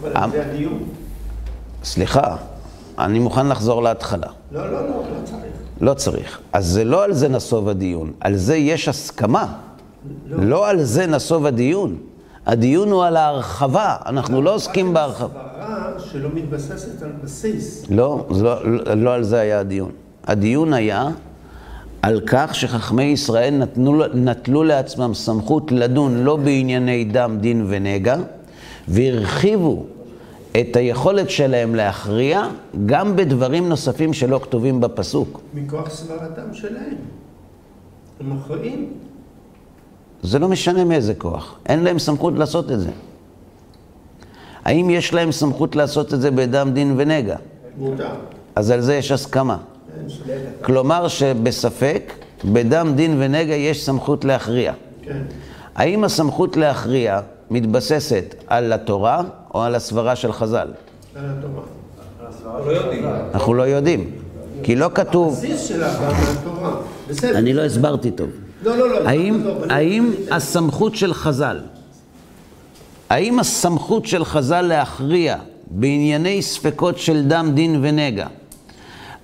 [0.00, 0.84] אבל זה הדיון.
[1.84, 2.36] סליחה,
[2.98, 4.26] אני מוכן לחזור להתחלה.
[4.52, 5.42] לא, לא, לא, לא צריך.
[5.80, 6.40] לא צריך.
[6.52, 9.54] אז זה לא על זה נסוב הדיון, על זה יש הסכמה.
[10.26, 11.96] לא, לא על זה נסוב הדיון.
[12.46, 15.28] הדיון הוא על ההרחבה, אנחנו לא עוסקים בהרחבה.
[15.28, 17.84] סברה שלא מתבססת על בסיס.
[17.90, 18.64] לא, לא,
[18.96, 19.90] לא על זה היה הדיון.
[20.24, 21.08] הדיון היה
[22.02, 28.16] על כך שחכמי ישראל נתנו, נטלו לעצמם סמכות לדון לא בענייני דם, דין ונגע,
[28.88, 29.84] והרחיבו
[30.60, 32.48] את היכולת שלהם להכריע
[32.86, 35.40] גם בדברים נוספים שלא כתובים בפסוק.
[35.54, 36.96] מכוח סברתם שלהם.
[38.20, 38.92] הם מכריעים.
[40.22, 42.90] זה לא משנה מאיזה כוח, אין להם סמכות לעשות את זה.
[44.64, 47.36] האם יש להם סמכות לעשות את זה בדם, דין ונגע?
[47.78, 48.10] מותר.
[48.54, 49.56] אז על זה יש הסכמה.
[50.62, 52.12] כלומר שבספק,
[52.44, 54.72] בדם, דין ונגע יש סמכות להכריע.
[55.02, 55.22] כן.
[55.74, 59.22] האם הסמכות להכריע מתבססת על התורה
[59.54, 60.68] או על הסברה של חז"ל?
[61.16, 61.62] על התורה.
[63.34, 64.10] אנחנו לא יודעים,
[64.62, 65.32] כי לא כתוב...
[65.32, 66.76] הבסיס שלה גם מהתורה.
[67.08, 67.38] בסדר.
[67.38, 68.28] אני לא הסברתי טוב.
[68.62, 69.08] לא, לא, לא.
[69.08, 71.60] האם, לא, לא, האם לא, הסמכות של חז"ל,
[73.10, 75.36] האם הסמכות של חז"ל להכריע
[75.70, 78.26] בענייני ספקות של דם, דין ונגע,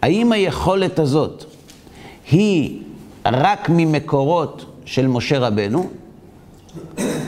[0.05, 1.45] האם היכולת הזאת
[2.31, 2.79] היא
[3.27, 5.88] רק ממקורות של משה רבנו,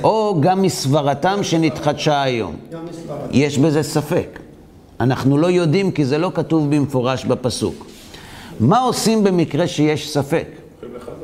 [0.03, 2.57] או גם מסברתם שנתחדשה היום?
[2.73, 3.29] גם מסברתם.
[3.31, 4.39] יש בזה ספק.
[5.01, 7.87] אנחנו לא יודעים כי זה לא כתוב במפורש בפסוק.
[8.61, 10.49] מה עושים במקרה שיש ספק?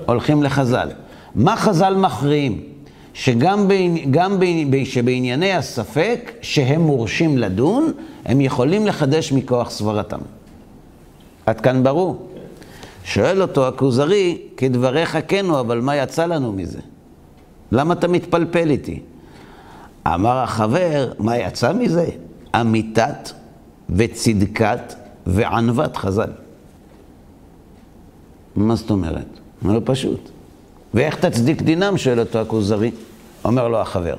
[0.07, 0.89] הולכים לחז"ל.
[1.35, 2.63] מה חז"ל מכריעים?
[3.15, 3.69] שגם
[4.11, 4.39] גם
[4.85, 7.93] שבענייני הספק, שהם מורשים לדון,
[8.25, 10.19] הם יכולים לחדש מכוח סברתם.
[11.47, 12.29] עד כאן ברור?
[13.05, 16.81] שואל אותו הכוזרי, כדבריך כנו, אבל מה יצא לנו מזה?
[17.73, 19.01] למה אתה מתפלפל איתי?
[20.07, 22.07] אמר החבר, מה יצא מזה?
[22.61, 23.31] אמיתת
[23.91, 24.95] וצדקת
[25.27, 26.31] וענוות חז"ל.
[28.57, 29.27] מה זאת אומרת?
[29.63, 30.31] אומר לו פשוט.
[30.95, 31.99] ואיך תצדיק דינם?
[31.99, 32.91] שואל אותו הכוזרי.
[33.45, 34.17] אומר לו החבר.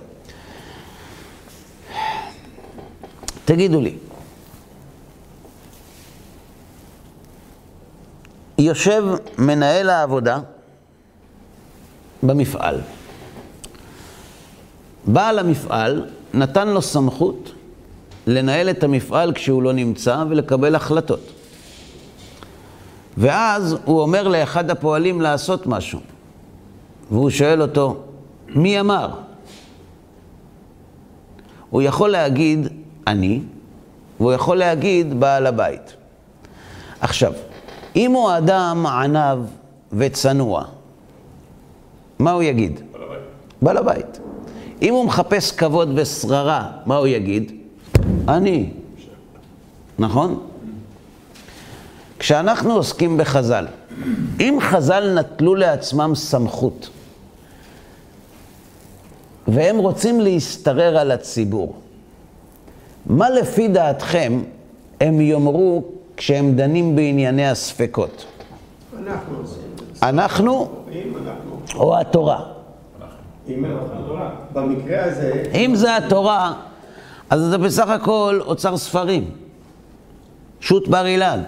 [3.45, 3.95] תגידו לי,
[8.63, 9.03] יושב
[9.37, 10.39] מנהל העבודה
[12.23, 12.81] במפעל.
[15.05, 17.51] בעל המפעל נתן לו סמכות
[18.27, 21.19] לנהל את המפעל כשהוא לא נמצא ולקבל החלטות.
[23.17, 25.99] ואז הוא אומר לאחד הפועלים לעשות משהו,
[27.11, 28.03] והוא שואל אותו,
[28.47, 29.09] מי אמר?
[31.69, 32.67] הוא יכול להגיד,
[33.07, 33.41] אני,
[34.19, 35.95] והוא יכול להגיד בעל הבית.
[37.01, 37.33] עכשיו,
[37.95, 39.39] אם הוא אדם ענב
[39.93, 40.63] וצנוע,
[42.19, 42.79] מה הוא יגיד?
[43.61, 44.19] בעל הבית.
[44.81, 47.51] אם הוא מחפש כבוד ושררה, מה הוא יגיד?
[48.27, 48.69] אני.
[49.99, 50.39] נכון?
[52.19, 53.67] כשאנחנו עוסקים בחז"ל,
[54.39, 56.89] אם חז"ל נטלו לעצמם סמכות,
[59.47, 61.75] והם רוצים להשתרר על הציבור,
[63.05, 64.41] מה לפי דעתכם
[65.01, 65.83] הם יאמרו
[66.17, 68.25] כשהם דנים בענייני הספקות?
[70.03, 70.67] אנחנו
[71.75, 72.43] או התורה?
[73.47, 74.15] אם אנחנו,
[74.53, 76.53] במקרה הזה, אם זה התורה,
[77.29, 79.31] אז זה בסך הכל אוצר ספרים.
[80.59, 81.41] שו"ת בר אילן.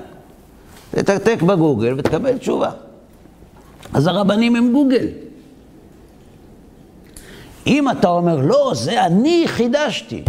[0.92, 2.72] תתקתק בגוגל ותקבל תשובה.
[3.94, 5.08] אז הרבנים הם גוגל.
[7.68, 10.24] אם אתה אומר, לא, זה אני חידשתי.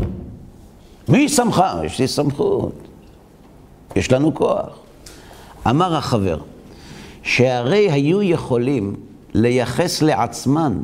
[1.09, 1.65] מי שמך?
[1.85, 2.86] יש לי סמכות.
[3.97, 4.79] יש לנו כוח.
[5.71, 6.39] אמר החבר,
[7.23, 8.95] שהרי היו יכולים
[9.35, 10.79] לייחס לעצמן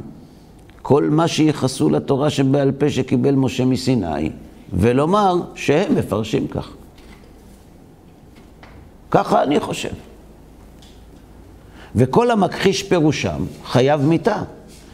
[0.83, 4.31] כל מה שייחסו לתורה שבעל פה שקיבל משה מסיני,
[4.73, 6.71] ולומר שהם מפרשים כך.
[9.11, 9.93] ככה אני חושב.
[11.95, 14.43] וכל המכחיש פירושם חייב מיתה,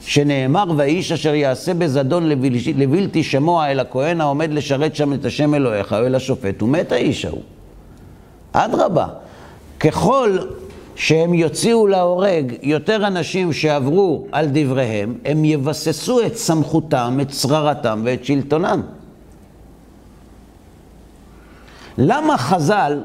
[0.00, 2.28] שנאמר, והאיש אשר יעשה בזדון
[2.76, 6.92] לבלתי, שמוע אל הכהן העומד לשרת שם את השם אלוהיך או אל השופט, הוא מת
[6.92, 7.42] האיש ההוא.
[8.64, 9.06] אדרבה,
[9.80, 10.38] ככל
[10.96, 18.24] שהם יוציאו להורג יותר אנשים שעברו על דבריהם, הם יבססו את סמכותם, את שררתם ואת
[18.24, 18.82] שלטונם.
[21.98, 23.00] למה חז"ל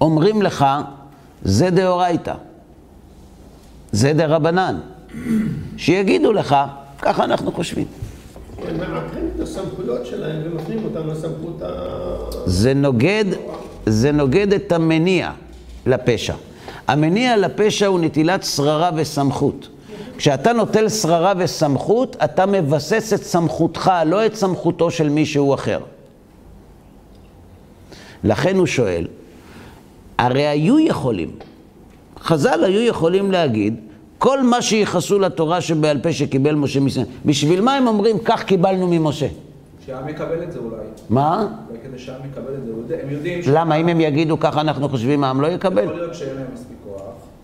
[0.00, 0.64] אומרים לך,
[1.42, 2.34] זה דאורייתא,
[3.92, 4.80] זה דרבנן?
[5.76, 6.56] שיגידו לך,
[7.02, 7.86] ככה אנחנו חושבים.
[8.68, 11.66] הם מעקרים את הסמכויות שלהם ומפנים אותם לסמכות ה...
[12.46, 13.24] זה נוגד,
[13.86, 15.30] זה נוגד את המניע
[15.86, 16.34] לפשע.
[16.88, 19.68] המניע לפשע הוא נטילת שררה וסמכות.
[20.16, 25.80] כשאתה נוטל שררה וסמכות, אתה מבסס את סמכותך, לא את סמכותו של מישהו אחר.
[28.24, 29.06] לכן הוא שואל,
[30.18, 31.30] הרי היו יכולים,
[32.20, 33.74] חז"ל היו יכולים להגיד,
[34.18, 38.86] כל מה שייחסו לתורה שבעל פה שקיבל משה מסיני, בשביל מה הם אומרים, כך קיבלנו
[38.86, 39.26] ממשה?
[39.86, 40.76] שהעם יקבל את זה אולי.
[41.10, 41.46] מה?
[41.68, 42.70] אולי כדי שהעם יקבל את זה.
[42.70, 43.48] יודע- הם יודעים ש...
[43.48, 45.84] למה, אם הם יגידו ככה אנחנו חושבים, העם לא יקבל?
[45.84, 47.00] יכול להיות שאין להם מספיק כוח,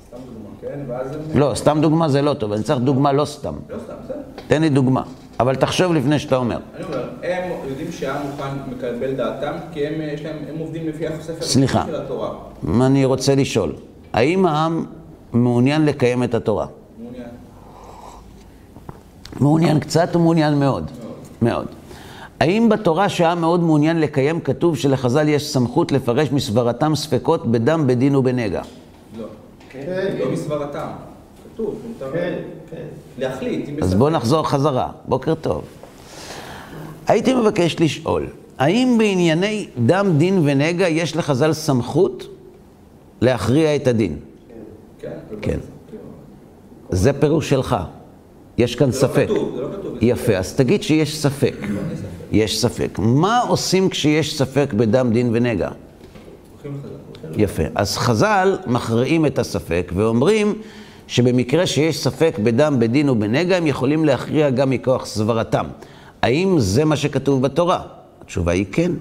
[0.09, 0.81] סתם דוגמה, כן?
[0.89, 1.21] ואז הם...
[1.41, 3.55] לא, סתם דוגמה זה לא טוב, אני צריך דוגמה לא סתם.
[3.71, 4.17] לא סתם, בסדר.
[4.49, 5.03] תן לי דוגמה,
[5.41, 6.59] אבל תחשוב לפני שאתה אומר.
[6.77, 11.07] אני אומר, הם יודעים שהעם מוכן לקבל דעתם, כי הם, יש להם, הם עובדים לפי
[11.07, 11.85] הספר סליחה.
[11.87, 12.31] של התורה.
[12.81, 13.73] אני רוצה לשאול,
[14.13, 14.85] האם העם
[15.33, 16.67] מעוניין לקיים את התורה?
[17.03, 17.25] מעוניין.
[19.41, 20.91] מעוניין קצת או מעוניין מאוד?
[21.43, 21.67] מאוד.
[22.43, 28.17] האם בתורה שהעם מאוד מעוניין לקיים כתוב שלחז"ל יש סמכות לפרש מסברתם ספקות בדם, בדין
[28.17, 28.63] ובנגע?
[29.19, 29.25] לא.
[29.71, 30.87] כן, לא מסברתם.
[31.55, 32.35] כתוב, מותר כן,
[32.71, 32.83] כן.
[33.19, 33.83] להחליט.
[33.83, 33.95] אז.
[33.95, 34.91] בואו נחזור חזרה.
[35.09, 35.63] בוקר טוב.
[37.07, 38.27] הייתי מבקש לשאול,
[38.59, 42.27] האם בענייני דם, דין ונגע יש לחז"ל סמכות
[43.21, 44.17] להכריע את הדין?
[45.01, 45.11] כן.
[45.41, 45.59] כן.
[46.91, 47.77] זה פירוש שלך.
[48.59, 49.27] יש כאן זה לא ספק.
[49.29, 49.97] כתוב, זה לא כתוב.
[50.01, 51.55] יפה, אז תגיד שיש ספק.
[52.33, 52.99] יש ספק.
[52.99, 55.69] מה עושים כשיש ספק בדם, דין ונגע?
[57.37, 57.63] יפה.
[57.75, 60.55] אז חז"ל מכריעים את הספק ואומרים
[61.07, 65.67] שבמקרה שיש ספק בדם, בדין ובנגע, הם יכולים להכריע גם מכוח סברתם.
[66.23, 67.81] האם זה מה שכתוב בתורה?
[68.21, 68.93] התשובה היא כן.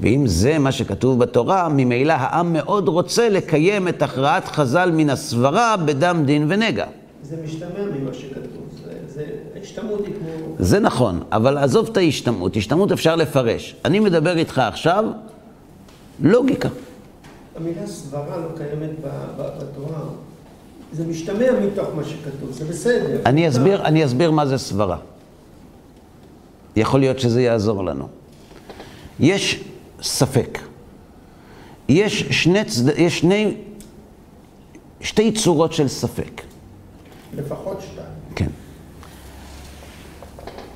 [0.00, 5.76] ואם זה מה שכתוב בתורה, ממילא העם מאוד רוצה לקיים את הכרעת חז"ל מן הסברה
[5.76, 6.86] בדם, דין ונגע.
[7.22, 8.44] זה משתמע ממה שכתוב.
[8.84, 9.24] זה- זה,
[9.56, 10.54] ההשתמעות היא כמו...
[10.58, 13.76] זה נכון, אבל עזוב את ההשתמעות, השתמעות אפשר לפרש.
[13.84, 15.04] אני מדבר איתך עכשיו,
[16.22, 16.68] לוגיקה.
[17.56, 18.90] המילה סברה לא קיימת
[19.38, 20.00] בתורה.
[20.92, 23.20] זה משתמע מתוך מה שכתוב, זה בסדר.
[23.26, 24.98] אני אסביר, אני אסביר מה זה סברה.
[26.76, 28.08] יכול להיות שזה יעזור לנו.
[29.20, 29.64] יש
[30.02, 30.58] ספק.
[31.88, 32.98] יש שני, צד...
[32.98, 33.54] יש שני,
[35.00, 36.42] שתי צורות של ספק.
[37.36, 38.06] לפחות שתיים.
[38.36, 38.48] כן.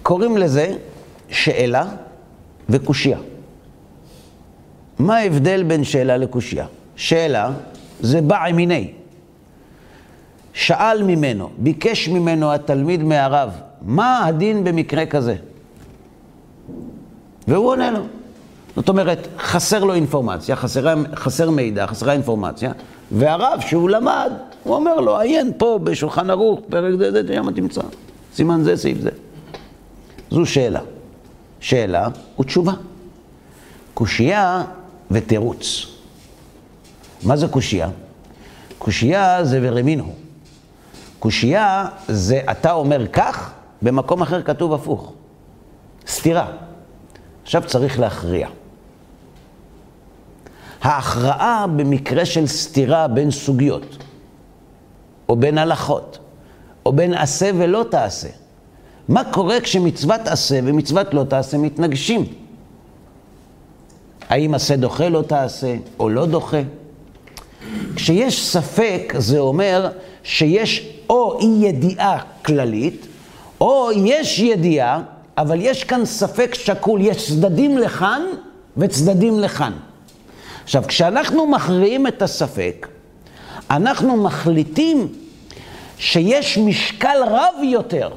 [0.03, 0.77] קוראים לזה
[1.29, 1.85] שאלה
[2.69, 3.19] וקושייה.
[4.99, 6.67] מה ההבדל בין שאלה לקושייה?
[6.97, 7.51] שאלה
[8.01, 8.93] זה בא מיני.
[10.53, 13.51] שאל ממנו, ביקש ממנו התלמיד מהרב,
[13.83, 15.37] מה הדין במקרה כזה?
[17.49, 18.01] והוא עונה לו.
[18.77, 22.73] זאת אומרת, חסר לו אינפורמציה, חסרה, חסר מידע, חסרה אינפורמציה,
[23.13, 24.33] והרב שהוא למד,
[24.67, 27.81] הוא אומר לו, עיין פה בשולחן ערוך, פרק זה, זה, שם תמצא,
[28.35, 29.11] סימן זה, סעיף זה.
[30.31, 30.81] זו שאלה.
[31.61, 32.09] שאלה
[32.41, 32.73] ותשובה.
[33.95, 34.65] קושייה
[35.11, 35.87] ותירוץ.
[37.23, 37.89] מה זה קושייה?
[38.79, 40.13] קושייה זה ורמינו.
[41.19, 43.53] קושייה זה אתה אומר כך,
[43.83, 45.13] במקום אחר כתוב הפוך.
[46.07, 46.47] סתירה.
[47.43, 48.49] עכשיו צריך להכריע.
[50.83, 53.97] ההכרעה במקרה של סתירה בין סוגיות,
[55.29, 56.19] או בין הלכות,
[56.87, 58.29] או בין עשה ולא תעשה.
[59.09, 62.25] מה קורה כשמצוות עשה ומצוות לא תעשה מתנגשים?
[64.29, 66.61] האם עשה דוחה לא תעשה, או לא דוחה?
[67.97, 69.89] כשיש ספק, זה אומר
[70.23, 73.07] שיש או אי ידיעה כללית,
[73.61, 75.03] או יש ידיעה,
[75.39, 78.23] אבל יש כאן ספק שקול, יש צדדים לכאן
[78.77, 79.73] וצדדים לכאן.
[80.65, 82.89] עכשיו, כשאנחנו מכריעים את הספק,
[83.71, 85.13] אנחנו מחליטים
[85.99, 88.11] שיש משקל רב יותר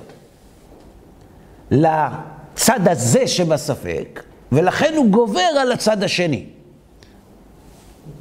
[1.71, 6.45] לצד הזה שבספק, ולכן הוא גובר על הצד השני.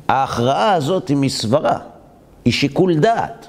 [0.08, 1.78] ההכרעה הזאת היא מסברה,
[2.44, 3.46] היא שיקול דעת.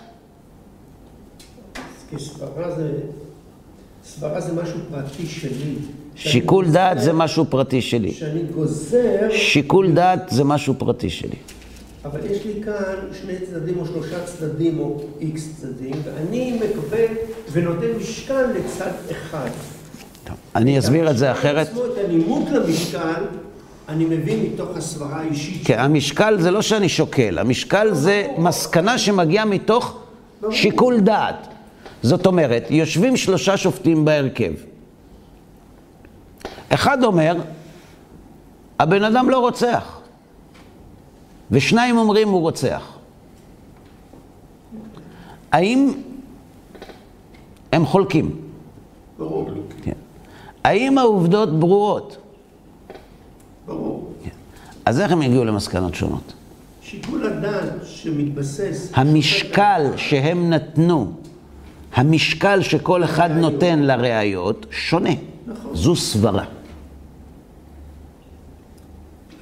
[2.10, 2.92] כי סברה זה,
[4.06, 5.76] סברה זה משהו פרטי שלי.
[6.16, 8.12] שיקול דעת זה משהו פרטי שלי.
[8.12, 11.36] שאני גוזר, שיקול דעת זה משהו פרטי שלי.
[12.06, 17.06] אבל יש לי כאן שני צדדים או שלושה צדדים או איקס צדדים, ואני מקבל
[17.52, 19.50] ונותן משקל לצד אחד.
[20.24, 21.68] טוב, אני אסביר את זה אחרת.
[21.68, 23.24] עצמו את הנימוק למשקל,
[23.90, 29.46] אני מביא מתוך הסברה האישית כן, המשקל זה לא שאני שוקל, המשקל זה מסקנה שמגיעה
[29.46, 30.00] מתוך
[30.52, 31.48] שיקול דעת.
[32.04, 34.52] זאת אומרת, יושבים שלושה שופטים בהרכב.
[36.70, 37.38] אחד אומר,
[38.80, 39.99] הבן אדם לא רוצח,
[41.52, 42.98] ושניים אומרים הוא רוצח.
[45.52, 45.92] האם
[47.72, 48.36] הם חולקים?
[49.18, 49.50] ברור,
[49.82, 49.94] כן.
[50.64, 52.18] האם העובדות ברורות?
[53.68, 54.14] ברור.
[54.86, 56.34] אז איך הם הגיעו למסקנות שונות?
[56.82, 58.92] שיקול הדעת שמתבסס...
[58.94, 61.12] המשקל שהם נתנו,
[61.94, 65.10] המשקל שכל אחד נותן לראיות, שונה.
[65.48, 65.76] נכון.
[65.76, 66.46] זו סברה.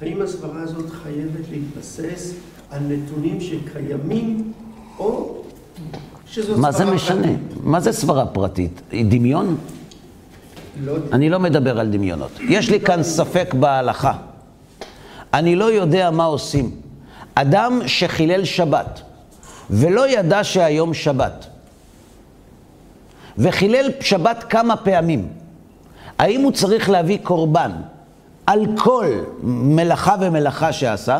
[0.02, 2.34] האם הסברה הזאת חייבת להתבסס
[2.70, 4.52] על נתונים שקיימים,
[4.98, 5.34] או
[6.26, 6.58] שזו סברה...
[6.60, 7.22] מה זה משנה?
[7.22, 7.64] פרטית?
[7.64, 8.82] מה זה סברה פרטית?
[9.08, 9.56] דמיון?
[10.84, 10.96] לא.
[11.12, 12.30] אני לא מדבר על דמיונות.
[12.48, 14.12] יש לי כאן ספק בהלכה.
[15.34, 16.70] אני לא יודע מה עושים.
[17.34, 19.00] אדם שחילל שבת
[19.70, 21.46] ולא ידע שהיום שבת,
[23.38, 25.28] וחילל שבת כמה פעמים,
[26.18, 27.70] האם הוא צריך להביא קורבן
[28.48, 29.06] על כל
[29.42, 31.18] מלאכה ומלאכה שעשה?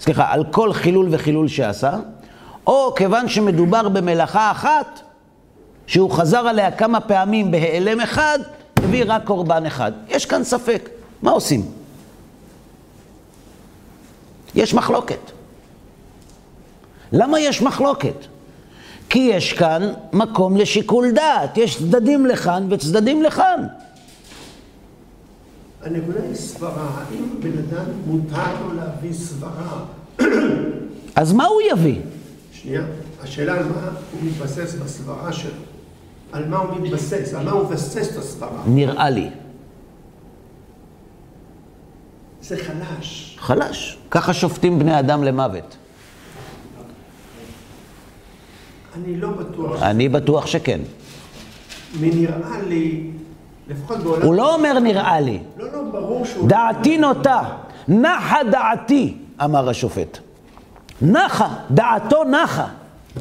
[0.00, 1.96] סליחה, על כל חילול וחילול שעשה?
[2.66, 5.00] או כיוון שמדובר במלאכה אחת,
[5.86, 8.38] שהוא חזר עליה כמה פעמים בהיעלם אחד,
[8.76, 9.92] הביא רק קורבן אחד.
[10.08, 10.88] יש כאן ספק,
[11.22, 11.62] מה עושים?
[14.54, 15.30] יש מחלוקת.
[17.12, 18.26] למה יש מחלוקת?
[19.08, 23.66] כי יש כאן מקום לשיקול דעת, יש צדדים לכאן וצדדים לכאן.
[25.86, 26.90] הנקודה היא סברה.
[26.94, 29.84] האם בן אדם מותר לו להביא סברה?
[31.14, 32.00] אז מה הוא יביא?
[32.52, 32.82] שנייה,
[33.22, 35.50] השאלה על מה הוא מתבסס בסברה שלו.
[36.32, 38.62] על מה הוא מתבסס, על מה הוא מבסס את הסברה.
[38.66, 39.30] נראה לי.
[42.42, 43.36] זה חלש.
[43.40, 43.98] חלש.
[44.10, 45.76] ככה שופטים בני אדם למוות.
[48.96, 49.82] אני לא בטוח.
[49.82, 50.80] אני בטוח שכן.
[52.00, 53.10] מנראה לי,
[53.68, 54.22] לפחות בעולם...
[54.22, 55.40] הוא לא אומר נראה לי.
[55.56, 56.48] לא, לא, ברור שהוא...
[56.48, 57.42] דעתי נוטה,
[57.88, 60.18] נחה דעתי, אמר השופט.
[61.02, 62.66] נחה, דעתו נחה.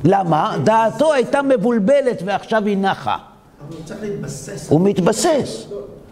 [0.04, 0.58] למה?
[0.64, 3.18] דעתו הייתה מבולבלת ועכשיו היא נחה.
[3.68, 4.70] אבל הוא צריך להתבסס.
[4.70, 5.68] הוא מתבסס.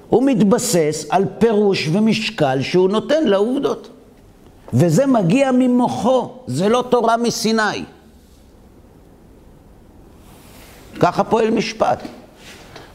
[0.10, 3.90] הוא מתבסס על פירוש ומשקל שהוא נותן לעובדות.
[4.74, 7.86] וזה מגיע ממוחו, זה לא תורה מסיני.
[11.00, 12.04] ככה פועל משפט.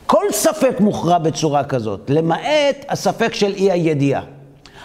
[0.09, 4.23] כל ספק מוכרע בצורה כזאת, למעט הספק של אי הידיעה.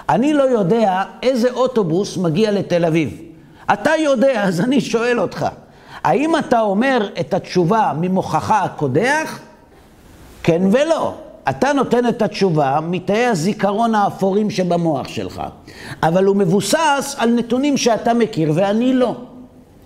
[0.09, 3.21] אני לא יודע איזה אוטובוס מגיע לתל אביב.
[3.73, 5.45] אתה יודע, אז אני שואל אותך,
[6.03, 9.39] האם אתה אומר את התשובה ממוחך הקודח?
[10.43, 11.13] כן ולא.
[11.49, 15.41] אתה נותן את התשובה מתאי הזיכרון האפורים שבמוח שלך,
[16.03, 19.15] אבל הוא מבוסס על נתונים שאתה מכיר ואני לא.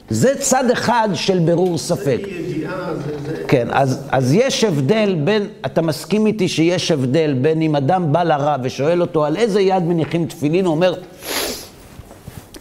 [0.10, 2.22] זה צד אחד של בירור ספק.
[2.24, 3.18] זה ידיעה, זה...
[3.26, 3.43] זה...
[3.47, 8.24] כן, אז, אז יש הבדל בין, אתה מסכים איתי שיש הבדל בין אם אדם בא
[8.24, 10.93] לרב ושואל אותו על איזה יד מניחים תפילין, הוא אומר,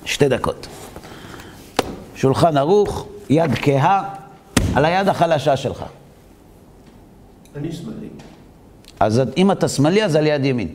[0.05, 0.66] שתי דקות.
[2.14, 4.03] שולחן ערוך, יד כהה,
[4.74, 5.84] על היד החלשה שלך.
[7.57, 8.09] אני שמאלי.
[9.01, 10.68] אז אם אתה שמאלי, אז על יד ימין.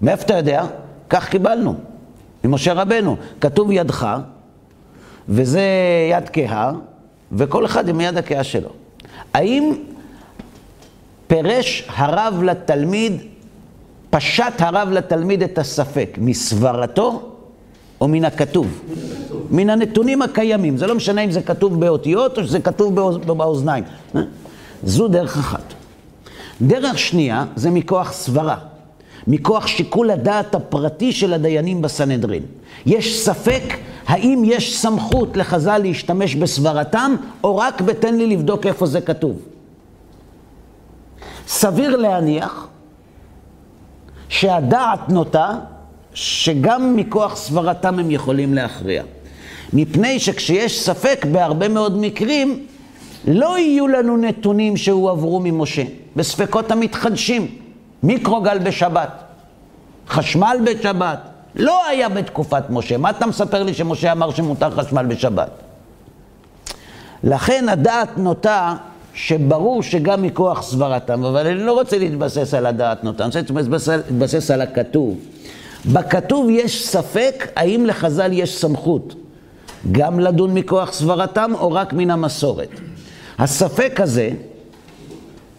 [0.00, 0.64] מאיפה אתה יודע?
[1.10, 1.74] כך קיבלנו
[2.44, 3.16] ממשה רבנו.
[3.40, 4.16] כתוב ידך,
[5.28, 5.62] וזה
[6.10, 6.72] יד כהה,
[7.32, 8.68] וכל אחד עם יד הכהה שלו.
[9.34, 9.72] האם
[11.26, 13.12] פירש הרב לתלמיד,
[14.10, 17.32] פשט הרב לתלמיד את הספק מסברתו
[18.00, 18.80] או מן הכתוב?
[19.50, 20.76] מן הנתונים הקיימים.
[20.76, 22.94] זה לא משנה אם זה כתוב באותיות או שזה כתוב
[23.26, 23.84] באוזניים.
[24.84, 25.74] זו דרך אחת.
[26.62, 28.56] דרך שנייה זה מכוח סברה,
[29.26, 32.42] מכוח שיקול הדעת הפרטי של הדיינים בסנהדרין.
[32.86, 33.62] יש ספק
[34.06, 39.38] האם יש סמכות לחז"ל להשתמש בסברתם, או רק בתן לי לבדוק איפה זה כתוב.
[41.46, 42.68] סביר להניח
[44.28, 45.58] שהדעת נוטה
[46.14, 49.02] שגם מכוח סברתם הם יכולים להכריע.
[49.72, 52.66] מפני שכשיש ספק בהרבה מאוד מקרים,
[53.28, 55.82] לא יהיו לנו נתונים שהועברו ממשה,
[56.16, 57.46] בספקות המתחדשים.
[58.02, 59.24] מיקרוגל בשבת,
[60.08, 62.96] חשמל בשבת, לא היה בתקופת משה.
[62.96, 65.50] מה אתה מספר לי שמשה אמר שמותר חשמל בשבת?
[67.24, 68.76] לכן הדעת נוטה
[69.14, 73.32] שברור שגם מכוח סברתם, אבל אני לא רוצה להתבסס על הדעת נוטה, אני
[73.72, 75.18] רוצה להתבסס על הכתוב.
[75.86, 79.14] בכתוב יש ספק האם לחז"ל יש סמכות
[79.92, 82.68] גם לדון מכוח סברתם או רק מן המסורת.
[83.38, 84.30] הספק הזה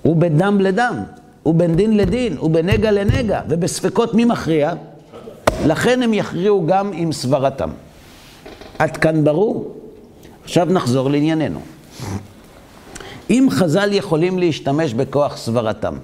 [0.01, 0.95] הוא בין דם לדם,
[1.43, 4.73] הוא בין דין לדין, הוא בין נגע לנגע, ובספקות מי מכריע?
[5.65, 7.69] לכן הם יכריעו גם עם סברתם.
[8.79, 9.75] עד כאן ברור?
[10.43, 11.59] עכשיו נחזור לענייננו.
[13.29, 15.97] אם חז"ל יכולים להשתמש בכוח סברתם,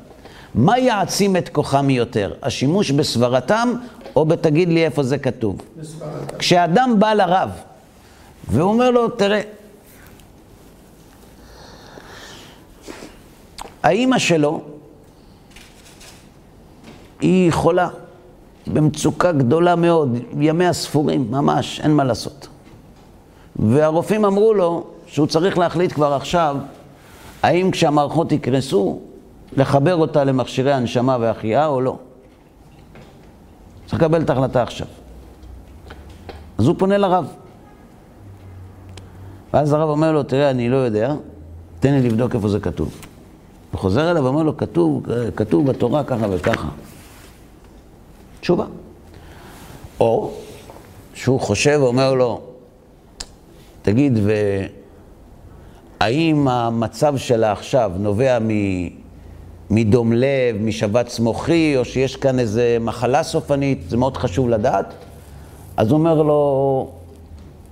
[0.55, 2.33] מה יעצים את כוחם יותר?
[2.41, 3.73] השימוש בסברתם
[4.15, 5.57] או בתגיד לי איפה זה כתוב?
[5.77, 6.37] בסברתם.
[6.37, 7.49] כשאדם בא לרב
[8.47, 9.41] והוא אומר לו, תראה,
[13.83, 14.61] האימא שלו
[17.21, 17.89] היא חולה,
[18.67, 22.47] במצוקה גדולה מאוד, ימיה ספורים, ממש, אין מה לעשות.
[23.55, 26.57] והרופאים אמרו לו שהוא צריך להחליט כבר עכשיו
[27.43, 28.99] האם כשהמערכות יקרסו,
[29.57, 31.95] לחבר אותה למכשירי הנשמה והחייאה או לא.
[33.85, 34.87] צריך לקבל את ההחלטה עכשיו.
[36.57, 37.27] אז הוא פונה לרב.
[39.53, 41.13] ואז הרב אומר לו, תראה, אני לא יודע,
[41.79, 43.01] תן לי לבדוק איפה זה כתוב.
[43.71, 45.03] הוא חוזר אליו ואומר לו, כתוב,
[45.35, 46.67] כתוב בתורה ככה וככה.
[48.39, 48.65] תשובה.
[49.99, 50.31] או
[51.13, 52.41] שהוא חושב ואומר לו,
[53.81, 54.19] תגיד,
[56.01, 58.49] והאם המצב שלה עכשיו נובע מ...
[59.69, 64.93] מדום לב, משבץ מוחי, או שיש כאן איזה מחלה סופנית, זה מאוד חשוב לדעת.
[65.77, 66.91] אז הוא אומר לו,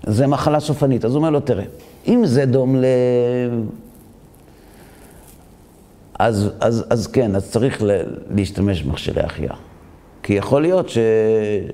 [0.04, 1.06] זה מחלה סופנית.
[1.06, 1.64] אז הוא אומר לו, תראה,
[2.08, 3.70] אם זה דום לב,
[6.20, 7.84] אז, אז, אז כן, אז צריך
[8.30, 9.56] להשתמש במכשירי החייאה.
[10.28, 10.98] כי יכול להיות ש...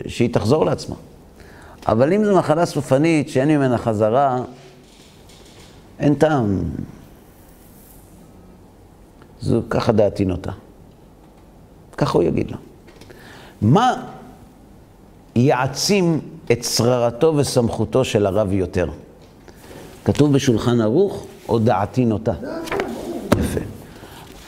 [0.07, 0.95] שהיא תחזור לעצמה.
[1.87, 4.41] אבל אם זו מחלה סופנית שאין ממנה חזרה,
[5.99, 6.63] אין טעם.
[9.41, 10.51] זו ככה דעתי נוטה.
[11.97, 12.57] ככה הוא יגיד לו.
[13.61, 14.03] מה
[15.35, 18.89] יעצים את שררתו וסמכותו של הרב יותר?
[20.05, 22.33] כתוב בשולחן ערוך, או דעתי נוטה?
[23.39, 23.59] יפה.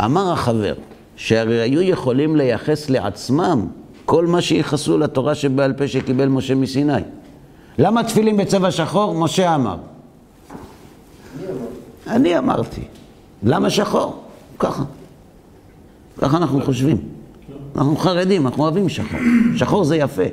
[0.05, 0.73] אמר החבר,
[1.15, 3.67] שהרי היו יכולים לייחס לעצמם
[4.05, 6.93] כל מה שייחסו לתורה שבעל פה שקיבל משה מסיני.
[7.77, 9.15] למה תפילים בצבע שחור?
[9.15, 9.77] משה אמר.
[12.07, 12.81] אני אמרתי.
[13.43, 14.23] למה שחור?
[14.59, 14.83] ככה.
[16.17, 16.97] ככה אנחנו חושבים.
[17.75, 19.19] אנחנו חרדים, אנחנו אוהבים שחור.
[19.55, 20.23] שחור זה יפה.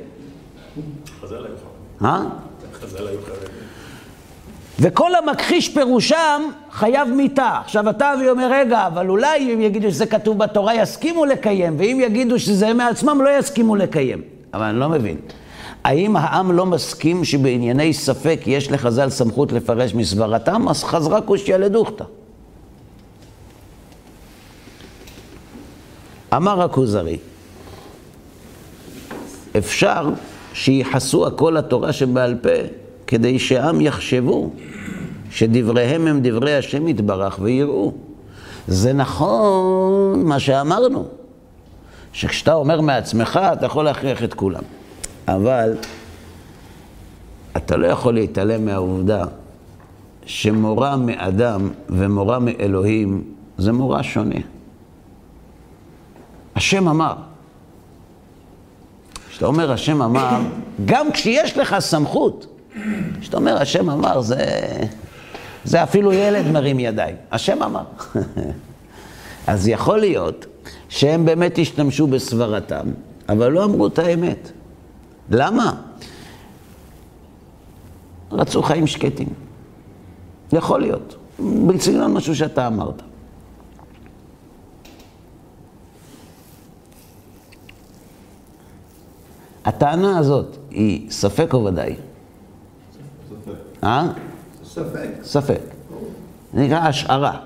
[1.21, 2.05] חז"ל היו חרדים.
[2.05, 2.23] אה?
[2.81, 3.53] חז"ל היו חרדים.
[4.79, 7.59] וכל המכחיש פירושם חייב מיתה.
[7.63, 11.99] עכשיו אתה אבי אומר, רגע, אבל אולי אם יגידו שזה כתוב בתורה יסכימו לקיים, ואם
[12.03, 14.21] יגידו שזה מעצמם לא יסכימו לקיים.
[14.53, 15.17] אבל אני לא מבין.
[15.83, 20.69] האם העם לא מסכים שבענייני ספק יש לחז"ל סמכות לפרש מסברתם?
[20.69, 22.03] אז חזרה קושיה לדוכתא.
[26.35, 27.17] אמר הכוזרי,
[29.57, 30.09] אפשר
[30.53, 32.82] שייחסו הכל לתורה שבעל פה
[33.13, 34.49] כדי שהעם יחשבו
[35.31, 37.93] שדבריהם הם דברי השם יתברך ויראו.
[38.67, 41.05] זה נכון מה שאמרנו,
[42.13, 44.63] שכשאתה אומר מעצמך, אתה יכול להכריח את כולם.
[45.27, 45.77] אבל
[47.57, 49.23] אתה לא יכול להתעלם מהעובדה
[50.25, 53.23] שמורה מאדם ומורה מאלוהים
[53.57, 54.39] זה מורה שונה.
[56.55, 57.13] השם אמר.
[59.29, 60.39] כשאתה אומר השם אמר,
[60.85, 62.52] גם כשיש לך סמכות,
[63.21, 64.45] כשאתה אומר השם אמר, זה,
[65.63, 67.15] זה אפילו ילד מרים ידיים.
[67.31, 67.83] השם אמר.
[69.47, 70.45] אז יכול להיות
[70.89, 72.85] שהם באמת השתמשו בסברתם,
[73.29, 74.51] אבל לא אמרו את האמת.
[75.29, 75.81] למה?
[78.31, 79.29] רצו חיים שקטים.
[80.53, 81.15] יכול להיות.
[81.67, 83.01] בסגנון משהו שאתה אמרת.
[89.65, 91.95] הטענה הזאת היא ספק או ודאי?
[93.83, 94.07] אה?
[94.65, 95.09] ספק.
[95.23, 95.59] ספק.
[96.53, 97.39] זה נקרא השערה.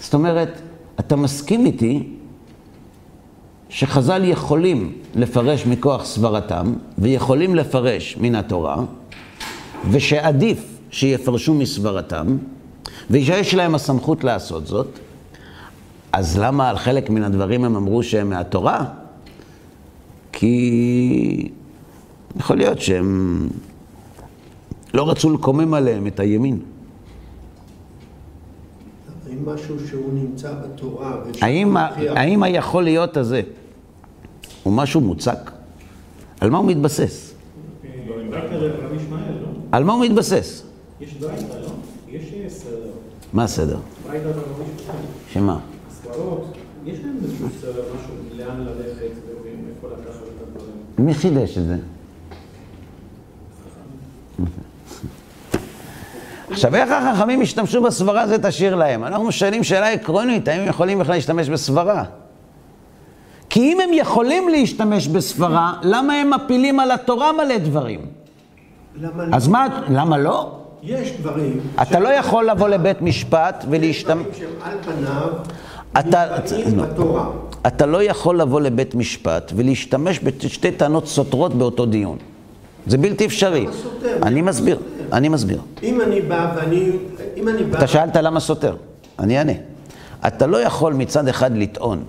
[0.00, 0.60] זאת אומרת,
[1.00, 2.08] אתה מסכים איתי
[3.68, 8.76] שחז"ל יכולים לפרש מכוח סברתם, ויכולים לפרש מן התורה,
[9.90, 12.36] ושעדיף שיפרשו מסברתם,
[13.10, 14.98] ושיש להם הסמכות לעשות זאת,
[16.12, 18.84] אז למה על חלק מן הדברים הם אמרו שהם מהתורה?
[20.32, 21.50] כי
[22.36, 23.48] יכול להיות שהם
[24.94, 26.58] לא רצו לקומם עליהם את הימין.
[29.28, 31.16] האם משהו שהוא נמצא בתורה...
[31.40, 31.76] האם,
[32.08, 33.42] האם היכול להיות הזה
[34.62, 35.50] הוא משהו מוצק?
[36.40, 37.34] על מה הוא מתבסס?
[38.06, 38.16] לא?
[39.72, 40.62] על מה הוא מתבסס?
[41.00, 41.68] יש ברייתא, לא?
[42.08, 42.90] יש אה, סדר.
[43.32, 43.78] מה הסדר?
[44.06, 44.98] ברייתא ישמעאל.
[45.32, 45.58] שמה?
[45.90, 46.52] הסברות,
[46.84, 49.10] יש להם איזשהו סדר, משהו, לאן ללכת
[49.44, 51.06] ואיפה לקחת את הדברים.
[51.06, 51.76] מי חידש את זה?
[56.50, 59.04] עכשיו, איך החכמים השתמשו בסברה זה תשאיר להם.
[59.04, 62.04] אנחנו שואלים שאלה עקרונית, האם הם יכולים בכלל להשתמש בסברה?
[63.50, 68.00] כי אם הם יכולים להשתמש בסברה, למה הם מפילים על התורה מלא דברים?
[69.00, 70.52] למה אז מה, למה לא?
[70.82, 71.60] יש דברים...
[71.82, 74.26] אתה לא יכול לבוא לבית משפט יש ולהשתמש...
[74.26, 75.28] דברים שהם על פניו
[75.98, 76.26] אתה-
[76.76, 76.82] לא.
[76.84, 77.26] בתורה.
[77.66, 82.18] אתה לא יכול לבוא לבית משפט ולהשתמש בשתי טענות סותרות באותו דיון.
[82.86, 83.66] זה בלתי אפשרי.
[84.22, 84.78] אני מסביר?
[85.12, 85.60] אני מסביר.
[85.82, 86.90] אם אני בא ואני...
[87.36, 87.78] אם אני בא...
[87.78, 88.76] אתה שאלת למה סותר,
[89.18, 89.52] אני אענה.
[90.26, 92.04] אתה לא יכול מצד אחד לטעון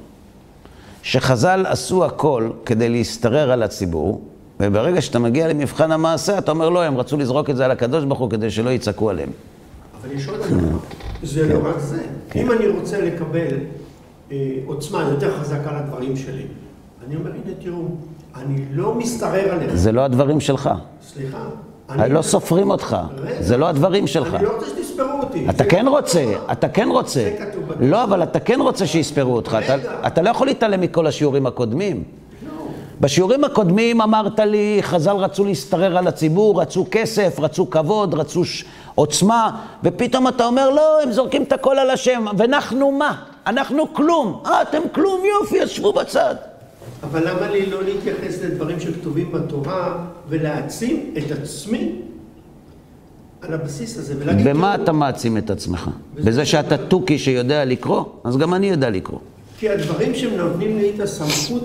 [1.03, 4.21] שחז"ל עשו הכל כדי להשתרר על הציבור,
[4.59, 8.05] וברגע שאתה מגיע למבחן המעשה, אתה אומר לא, הם רצו לזרוק את זה על הקדוש
[8.05, 9.29] ברוך הוא כדי שלא יצעקו עליהם.
[10.01, 10.77] אבל יש עוד דבר.
[11.23, 12.01] זה לא רק זה.
[12.29, 12.39] כן.
[12.39, 13.57] אם אני רוצה לקבל
[14.31, 16.45] אה, עוצמה יותר חזקה לדברים שלי,
[17.07, 17.87] אני אומר, הנה תראו,
[18.35, 19.75] אני לא מסתרר עליך.
[19.75, 20.69] זה לא הדברים שלך.
[21.13, 21.37] סליחה.
[22.09, 22.97] לא סופרים אותך.
[23.39, 24.33] זה לא הדברים שלך.
[24.33, 25.49] אני לא רוצה שתספרו אותי.
[25.49, 26.25] אתה כן רוצה.
[26.51, 27.19] אתה כן רוצה.
[27.19, 27.87] זה כתוב בתורה.
[27.87, 29.57] לא, אבל אתה כן רוצה שיספרו אותך.
[30.07, 32.03] אתה לא יכול להתעלם מכל השיעורים הקודמים.
[32.47, 32.63] לא.
[33.01, 38.65] בשיעורים הקודמים אמרת לי, חז"ל רצו להשתרר על הציבור, רצו כסף, רצו כבוד, רצו ש...
[38.95, 43.15] עוצמה, ופתאום אתה אומר, לא, הם זורקים את הכל על השם, ואנחנו מה?
[43.47, 44.43] אנחנו כלום.
[44.45, 46.35] אה, אתם כלום, יופי, אז שבו בצד.
[47.03, 51.91] אבל למה לי לא להתייחס לדברים שכתובים בתורה ולהעצים את עצמי
[53.41, 54.47] על הבסיס הזה ולהגיד...
[54.47, 55.89] במה אתה מעצים את עצמך?
[56.15, 58.03] בזה שאתה תוכי שיודע לקרוא?
[58.23, 59.19] אז גם אני יודע לקרוא.
[59.59, 61.63] כי הדברים שנותנים לי את הסמכות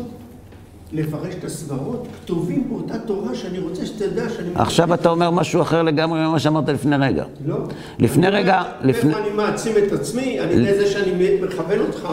[0.92, 4.48] לפרש את הסברות כתובים באותה תורה שאני רוצה שתדע שאני...
[4.54, 7.24] עכשיו אתה אומר משהו אחר לגמרי ממה שאמרת לפני רגע.
[7.46, 7.56] לא.
[7.98, 12.08] לפני רגע, לפני- אני מעצים את עצמי על ידי זה שאני מכוון אותך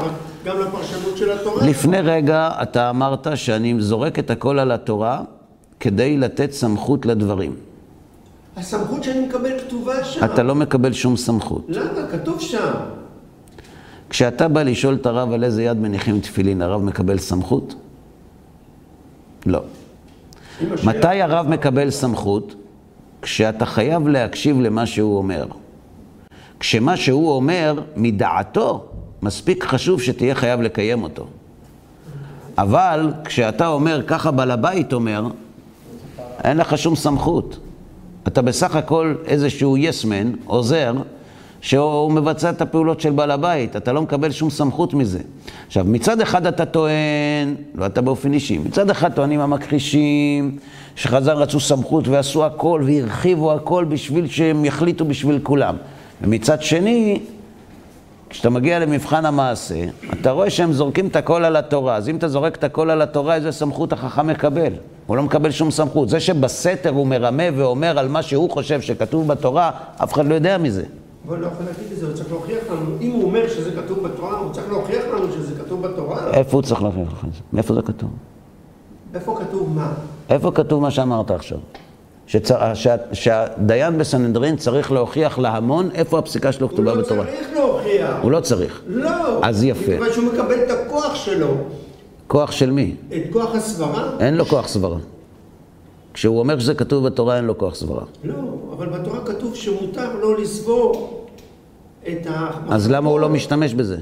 [0.45, 1.67] גם לפרשנות של התורה.
[1.67, 5.21] לפני רגע אתה אמרת שאני זורק את הכל על התורה
[5.79, 7.55] כדי לתת סמכות לדברים.
[8.57, 10.25] הסמכות שאני מקבל כתובה שם.
[10.25, 11.65] אתה לא מקבל שום סמכות.
[11.69, 12.07] למה?
[12.11, 12.71] כתוב שם.
[14.09, 17.75] כשאתה בא לשאול את הרב על איזה יד מניחים תפילין, הרב מקבל סמכות?
[19.45, 19.61] לא.
[20.83, 22.55] מתי הרב מקבל סמכות?
[23.21, 25.45] כשאתה חייב להקשיב למה שהוא אומר.
[26.59, 28.85] כשמה שהוא אומר, מדעתו,
[29.21, 31.27] מספיק חשוב שתהיה חייב לקיים אותו.
[32.57, 35.27] אבל כשאתה אומר, ככה בעל הבית אומר,
[36.43, 37.57] אין לך שום סמכות.
[38.27, 40.93] אתה בסך הכל איזשהו יסמן, עוזר,
[41.63, 45.19] שהוא מבצע את הפעולות של בעל הבית, אתה לא מקבל שום סמכות מזה.
[45.67, 50.57] עכשיו, מצד אחד אתה טוען, לא אתה באופן אישי, מצד אחד טוענים המכחישים,
[50.95, 55.75] שחז"ל רצו סמכות ועשו הכל והרחיבו הכל בשביל שהם יחליטו בשביל כולם.
[56.21, 57.19] ומצד שני,
[58.29, 59.83] כשאתה מגיע למבחן המעשה,
[60.13, 61.95] אתה רואה שהם זורקים את הכל על התורה.
[61.95, 64.73] אז אם אתה זורק את הכל על התורה, איזה סמכות החכם מקבל?
[65.05, 66.09] הוא לא מקבל שום סמכות.
[66.09, 70.57] זה שבסתר הוא מרמה ואומר על מה שהוא חושב שכתוב בתורה, אף אחד לא יודע
[70.57, 70.83] מזה.
[71.27, 72.95] אבל לא יכול להגיד את זה, הוא צריך להוכיח לנו.
[73.01, 76.33] אם הוא אומר שזה כתוב בתורה, הוא צריך להוכיח לנו שזה כתוב בתורה.
[76.33, 77.39] איפה הוא צריך להוכיח לך את זה?
[77.53, 78.09] מאיפה זה כתוב?
[79.15, 79.93] איפה כתוב מה?
[80.29, 81.57] איפה כתוב מה שאמרת עכשיו?
[82.27, 82.73] שצר...
[82.73, 82.95] שה...
[83.13, 87.25] שהדיין בסנהדרין צריך להוכיח להמון איפה הפסיקה שלו הוא כתובה לא בתורה.
[87.25, 88.15] צריך להוכיח.
[88.21, 88.81] הוא לא צריך.
[88.87, 89.39] לא.
[89.43, 89.81] אז יפה.
[89.81, 91.47] מכיוון שהוא מקבל את הכוח שלו,
[92.27, 92.95] כוח של מי?
[93.09, 94.09] את כוח הסברה.
[94.19, 94.97] אין לו כוח סברה.
[96.13, 98.03] כשהוא אומר שזה כתוב בתורה, אין לו כוח סברה.
[98.23, 98.33] לא,
[98.77, 101.25] אבל בתורה כתוב שמותר לו לסבור
[102.07, 102.49] את ה...
[102.69, 103.97] אז למה הוא לא משתמש בזה?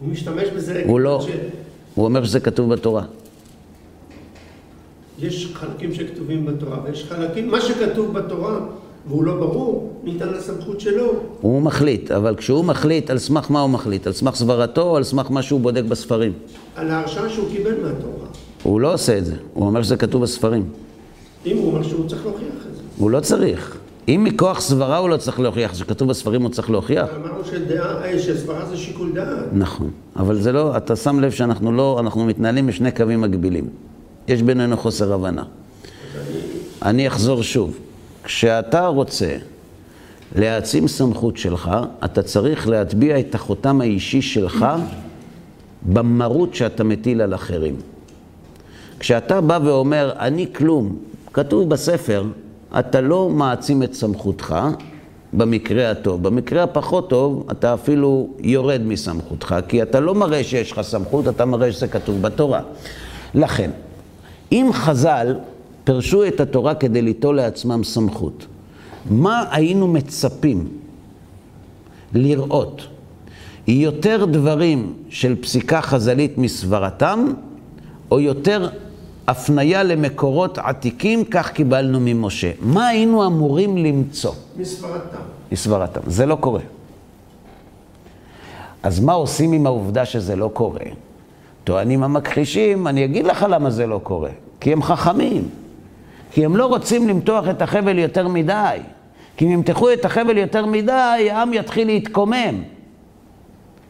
[0.00, 0.84] הוא משתמש בזה...
[0.86, 1.30] הוא לא, ש-
[1.94, 3.02] הוא אומר שזה כתוב בתורה.
[5.18, 8.58] יש חלקים שכתובים בתורה, ויש חלקים, מה שכתוב בתורה,
[9.08, 11.12] והוא לא ברור, ניתן לסמכות שלו.
[11.40, 14.06] הוא מחליט, אבל כשהוא מחליט, על סמך מה הוא מחליט?
[14.06, 16.32] על סמך סברתו או על סמך מה שהוא בודק בספרים?
[16.76, 18.27] על ההרשאה שהוא קיבל מהתורה.
[18.68, 20.64] הוא לא עושה את זה, הוא אומר שזה כתוב בספרים.
[21.46, 22.82] אם הוא אומר שהוא צריך להוכיח את זה.
[22.98, 23.76] הוא לא צריך.
[24.08, 27.08] אם מכוח סברה הוא לא צריך להוכיח, שכתוב בספרים הוא צריך להוכיח.
[27.16, 29.44] אמרנו שדעה, אה, שסברה זה שיקול דעת.
[29.52, 33.68] נכון, אבל זה לא, אתה שם לב שאנחנו לא, אנחנו מתנהלים בשני קווים מקבילים.
[34.28, 35.42] יש בינינו חוסר הבנה.
[36.82, 37.78] אני אחזור שוב.
[38.24, 39.36] כשאתה רוצה
[40.36, 41.70] להעצים סמכות שלך,
[42.04, 44.66] אתה צריך להטביע את החותם האישי שלך
[45.82, 47.76] במרות שאתה מטיל על אחרים.
[48.98, 50.96] כשאתה בא ואומר, אני כלום,
[51.32, 52.24] כתוב בספר,
[52.78, 54.56] אתה לא מעצים את סמכותך
[55.32, 56.22] במקרה הטוב.
[56.22, 61.44] במקרה הפחות טוב, אתה אפילו יורד מסמכותך, כי אתה לא מראה שיש לך סמכות, אתה
[61.44, 62.60] מראה שזה כתוב בתורה.
[63.34, 63.70] לכן,
[64.52, 65.36] אם חז"ל
[65.84, 68.46] פירשו את התורה כדי ליטול לעצמם סמכות,
[69.10, 70.68] מה היינו מצפים
[72.14, 72.82] לראות?
[73.66, 77.32] יותר דברים של פסיקה חז"לית מסברתם,
[78.10, 78.68] או יותר
[79.28, 82.50] הפניה למקורות עתיקים, כך קיבלנו ממשה.
[82.60, 85.18] מה היינו אמורים למצוא מסברתם.
[85.52, 86.00] מסברתם?
[86.06, 86.60] זה לא קורה.
[88.82, 90.84] אז מה עושים עם העובדה שזה לא קורה?
[91.64, 94.30] טוענים המכחישים, אני אגיד לך למה זה לא קורה.
[94.60, 95.48] כי הם חכמים.
[96.32, 98.78] כי הם לא רוצים למתוח את החבל יותר מדי.
[99.36, 102.62] כי אם ימתחו את החבל יותר מדי, העם יתחיל להתקומם.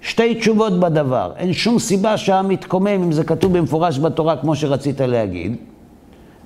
[0.00, 1.32] שתי תשובות בדבר.
[1.36, 5.56] אין שום סיבה שהעם יתקומם אם זה כתוב במפורש בתורה כמו שרצית להגיד,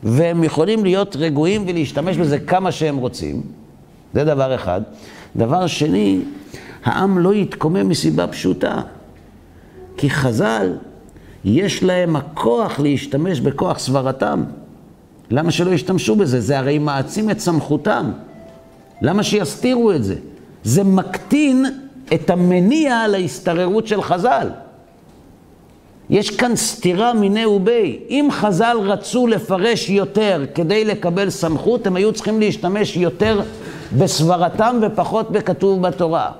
[0.02, 3.42] והם יכולים להיות רגועים ולהשתמש בזה כמה שהם רוצים.
[4.14, 4.80] זה דבר אחד.
[5.36, 6.20] דבר שני,
[6.84, 8.80] העם לא יתקומם מסיבה פשוטה.
[9.96, 10.72] כי חז"ל,
[11.44, 14.44] יש להם הכוח להשתמש בכוח סברתם.
[15.30, 16.40] למה שלא ישתמשו בזה?
[16.40, 18.12] זה הרי מעצים את סמכותם.
[19.02, 20.14] למה שיסתירו את זה?
[20.64, 21.66] זה מקטין
[22.14, 24.48] את המניע להסתררות של חז"ל.
[26.10, 28.00] יש כאן סתירה מיני ובי.
[28.10, 33.40] אם חז"ל רצו לפרש יותר כדי לקבל סמכות, הם היו צריכים להשתמש יותר
[33.98, 36.30] בסברתם ופחות בכתוב בתורה.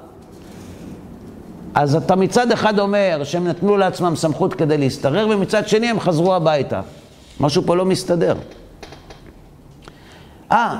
[1.74, 6.34] אז אתה מצד אחד אומר שהם נתנו לעצמם סמכות כדי להסתרר, ומצד שני הם חזרו
[6.34, 6.80] הביתה.
[7.40, 8.34] משהו פה לא מסתדר.
[10.52, 10.78] אה,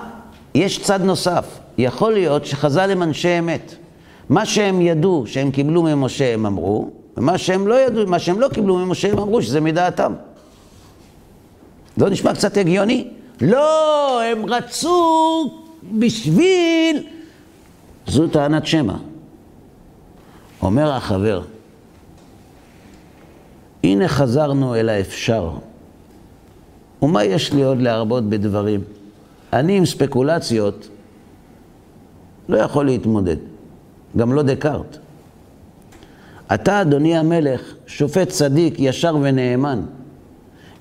[0.54, 1.58] יש צד נוסף.
[1.78, 3.74] יכול להיות שחז"ל הם אנשי אמת.
[4.28, 8.48] מה שהם ידעו שהם קיבלו ממשה הם אמרו, ומה שהם לא ידעו, מה שהם לא
[8.48, 10.12] קיבלו ממשה הם אמרו שזה מדעתם.
[11.98, 13.08] לא נשמע קצת הגיוני?
[13.40, 15.50] לא, הם רצו
[15.98, 17.06] בשביל...
[18.06, 18.94] זו טענת שמע.
[20.62, 21.42] אומר החבר,
[23.84, 25.50] הנה חזרנו אל האפשר.
[27.02, 28.80] ומה יש לי עוד להרבות בדברים?
[29.52, 30.88] אני עם ספקולציות
[32.48, 33.36] לא יכול להתמודד,
[34.16, 34.96] גם לא דקארט.
[36.54, 39.82] אתה, אדוני המלך, שופט צדיק, ישר ונאמן.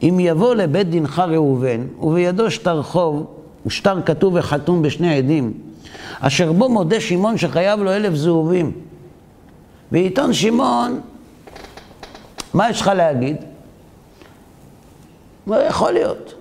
[0.03, 3.25] אם יבוא לבית דינך ראובן, ובידו שטר חוב,
[3.65, 5.53] ושטר כתוב וחתום בשני עדים,
[6.19, 8.71] אשר בו מודה שמעון שחייב לו אלף זהובים.
[9.91, 11.01] ועיתון שמעון,
[12.53, 13.35] מה יש לך להגיד?
[15.45, 16.33] מה יכול להיות?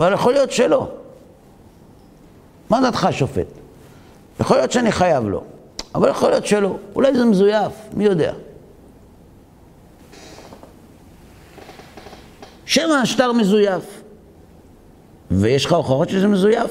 [0.00, 0.88] אבל יכול להיות שלא.
[2.70, 3.46] מה דעתך, שופט?
[4.40, 5.42] יכול להיות שאני חייב לו,
[5.94, 6.76] אבל יכול להיות שלא.
[6.94, 8.32] אולי זה מזויף, מי יודע?
[12.66, 14.02] שמא השטר מזויף.
[15.30, 16.70] ויש לך הוכחות שזה מזויף?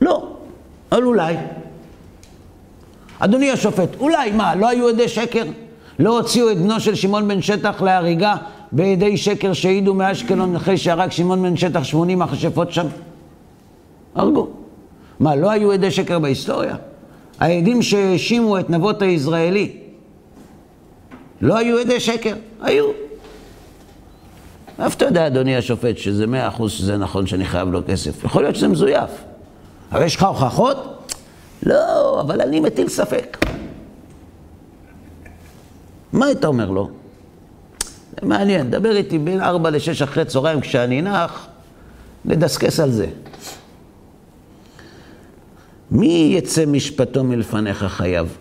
[0.00, 0.36] לא,
[0.92, 1.36] אבל אולי.
[3.18, 5.44] אדוני השופט, אולי מה, לא היו עדי שקר?
[5.98, 8.36] לא הוציאו את בנו של שמעון בן שטח להריגה
[8.72, 12.86] בעדי שקר שהעידו מאשקלון אחרי שהרג שמעון בן שטח 80 מכשפות שם?
[14.14, 14.48] הרגו.
[15.20, 16.76] מה, לא היו עדי שקר בהיסטוריה?
[17.40, 19.76] העדים שהאשימו את נבות היזרעאלי,
[21.40, 22.34] לא היו עדי שקר?
[22.60, 22.90] היו.
[24.78, 28.24] מאיפה אתה יודע, אדוני השופט, שזה מאה אחוז שזה נכון שאני חייב לו כסף?
[28.24, 29.10] יכול להיות שזה מזויף.
[29.92, 31.12] אבל יש לך הוכחות?
[31.62, 33.36] לא, אבל אני מטיל ספק.
[36.12, 36.90] מה היית אומר לו?
[38.20, 41.46] זה מעניין, דבר איתי בין ארבע לשש אחרי צהריים כשאני נח,
[42.24, 43.06] נדסקס על זה.
[45.90, 48.36] מי יצא משפטו מלפניך חייב?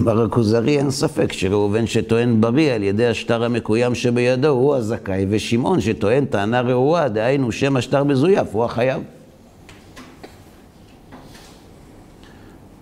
[0.00, 5.80] אמר הכוזרי, אין ספק שראובן שטוען בריא על ידי השטר המקוים שבידו הוא הזכאי, ושמעון
[5.80, 9.02] שטוען טענה ראויה, דהיינו שם השטר מזויף, הוא החייב.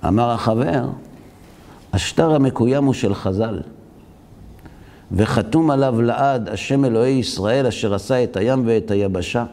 [0.06, 0.88] אמר החבר,
[1.92, 3.60] השטר המקוים הוא של חז"ל,
[5.12, 9.44] וחתום עליו לעד השם אלוהי ישראל אשר עשה את הים ואת היבשה,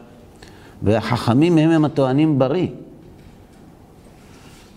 [0.82, 2.68] והחכמים הם הם הטוענים בריא.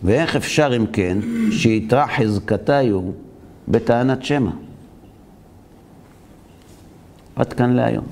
[0.03, 1.17] ואיך אפשר אם כן
[1.51, 3.01] שיתרע חזקתיו
[3.67, 4.51] בטענת שמע?
[7.35, 8.05] עד כאן להיום.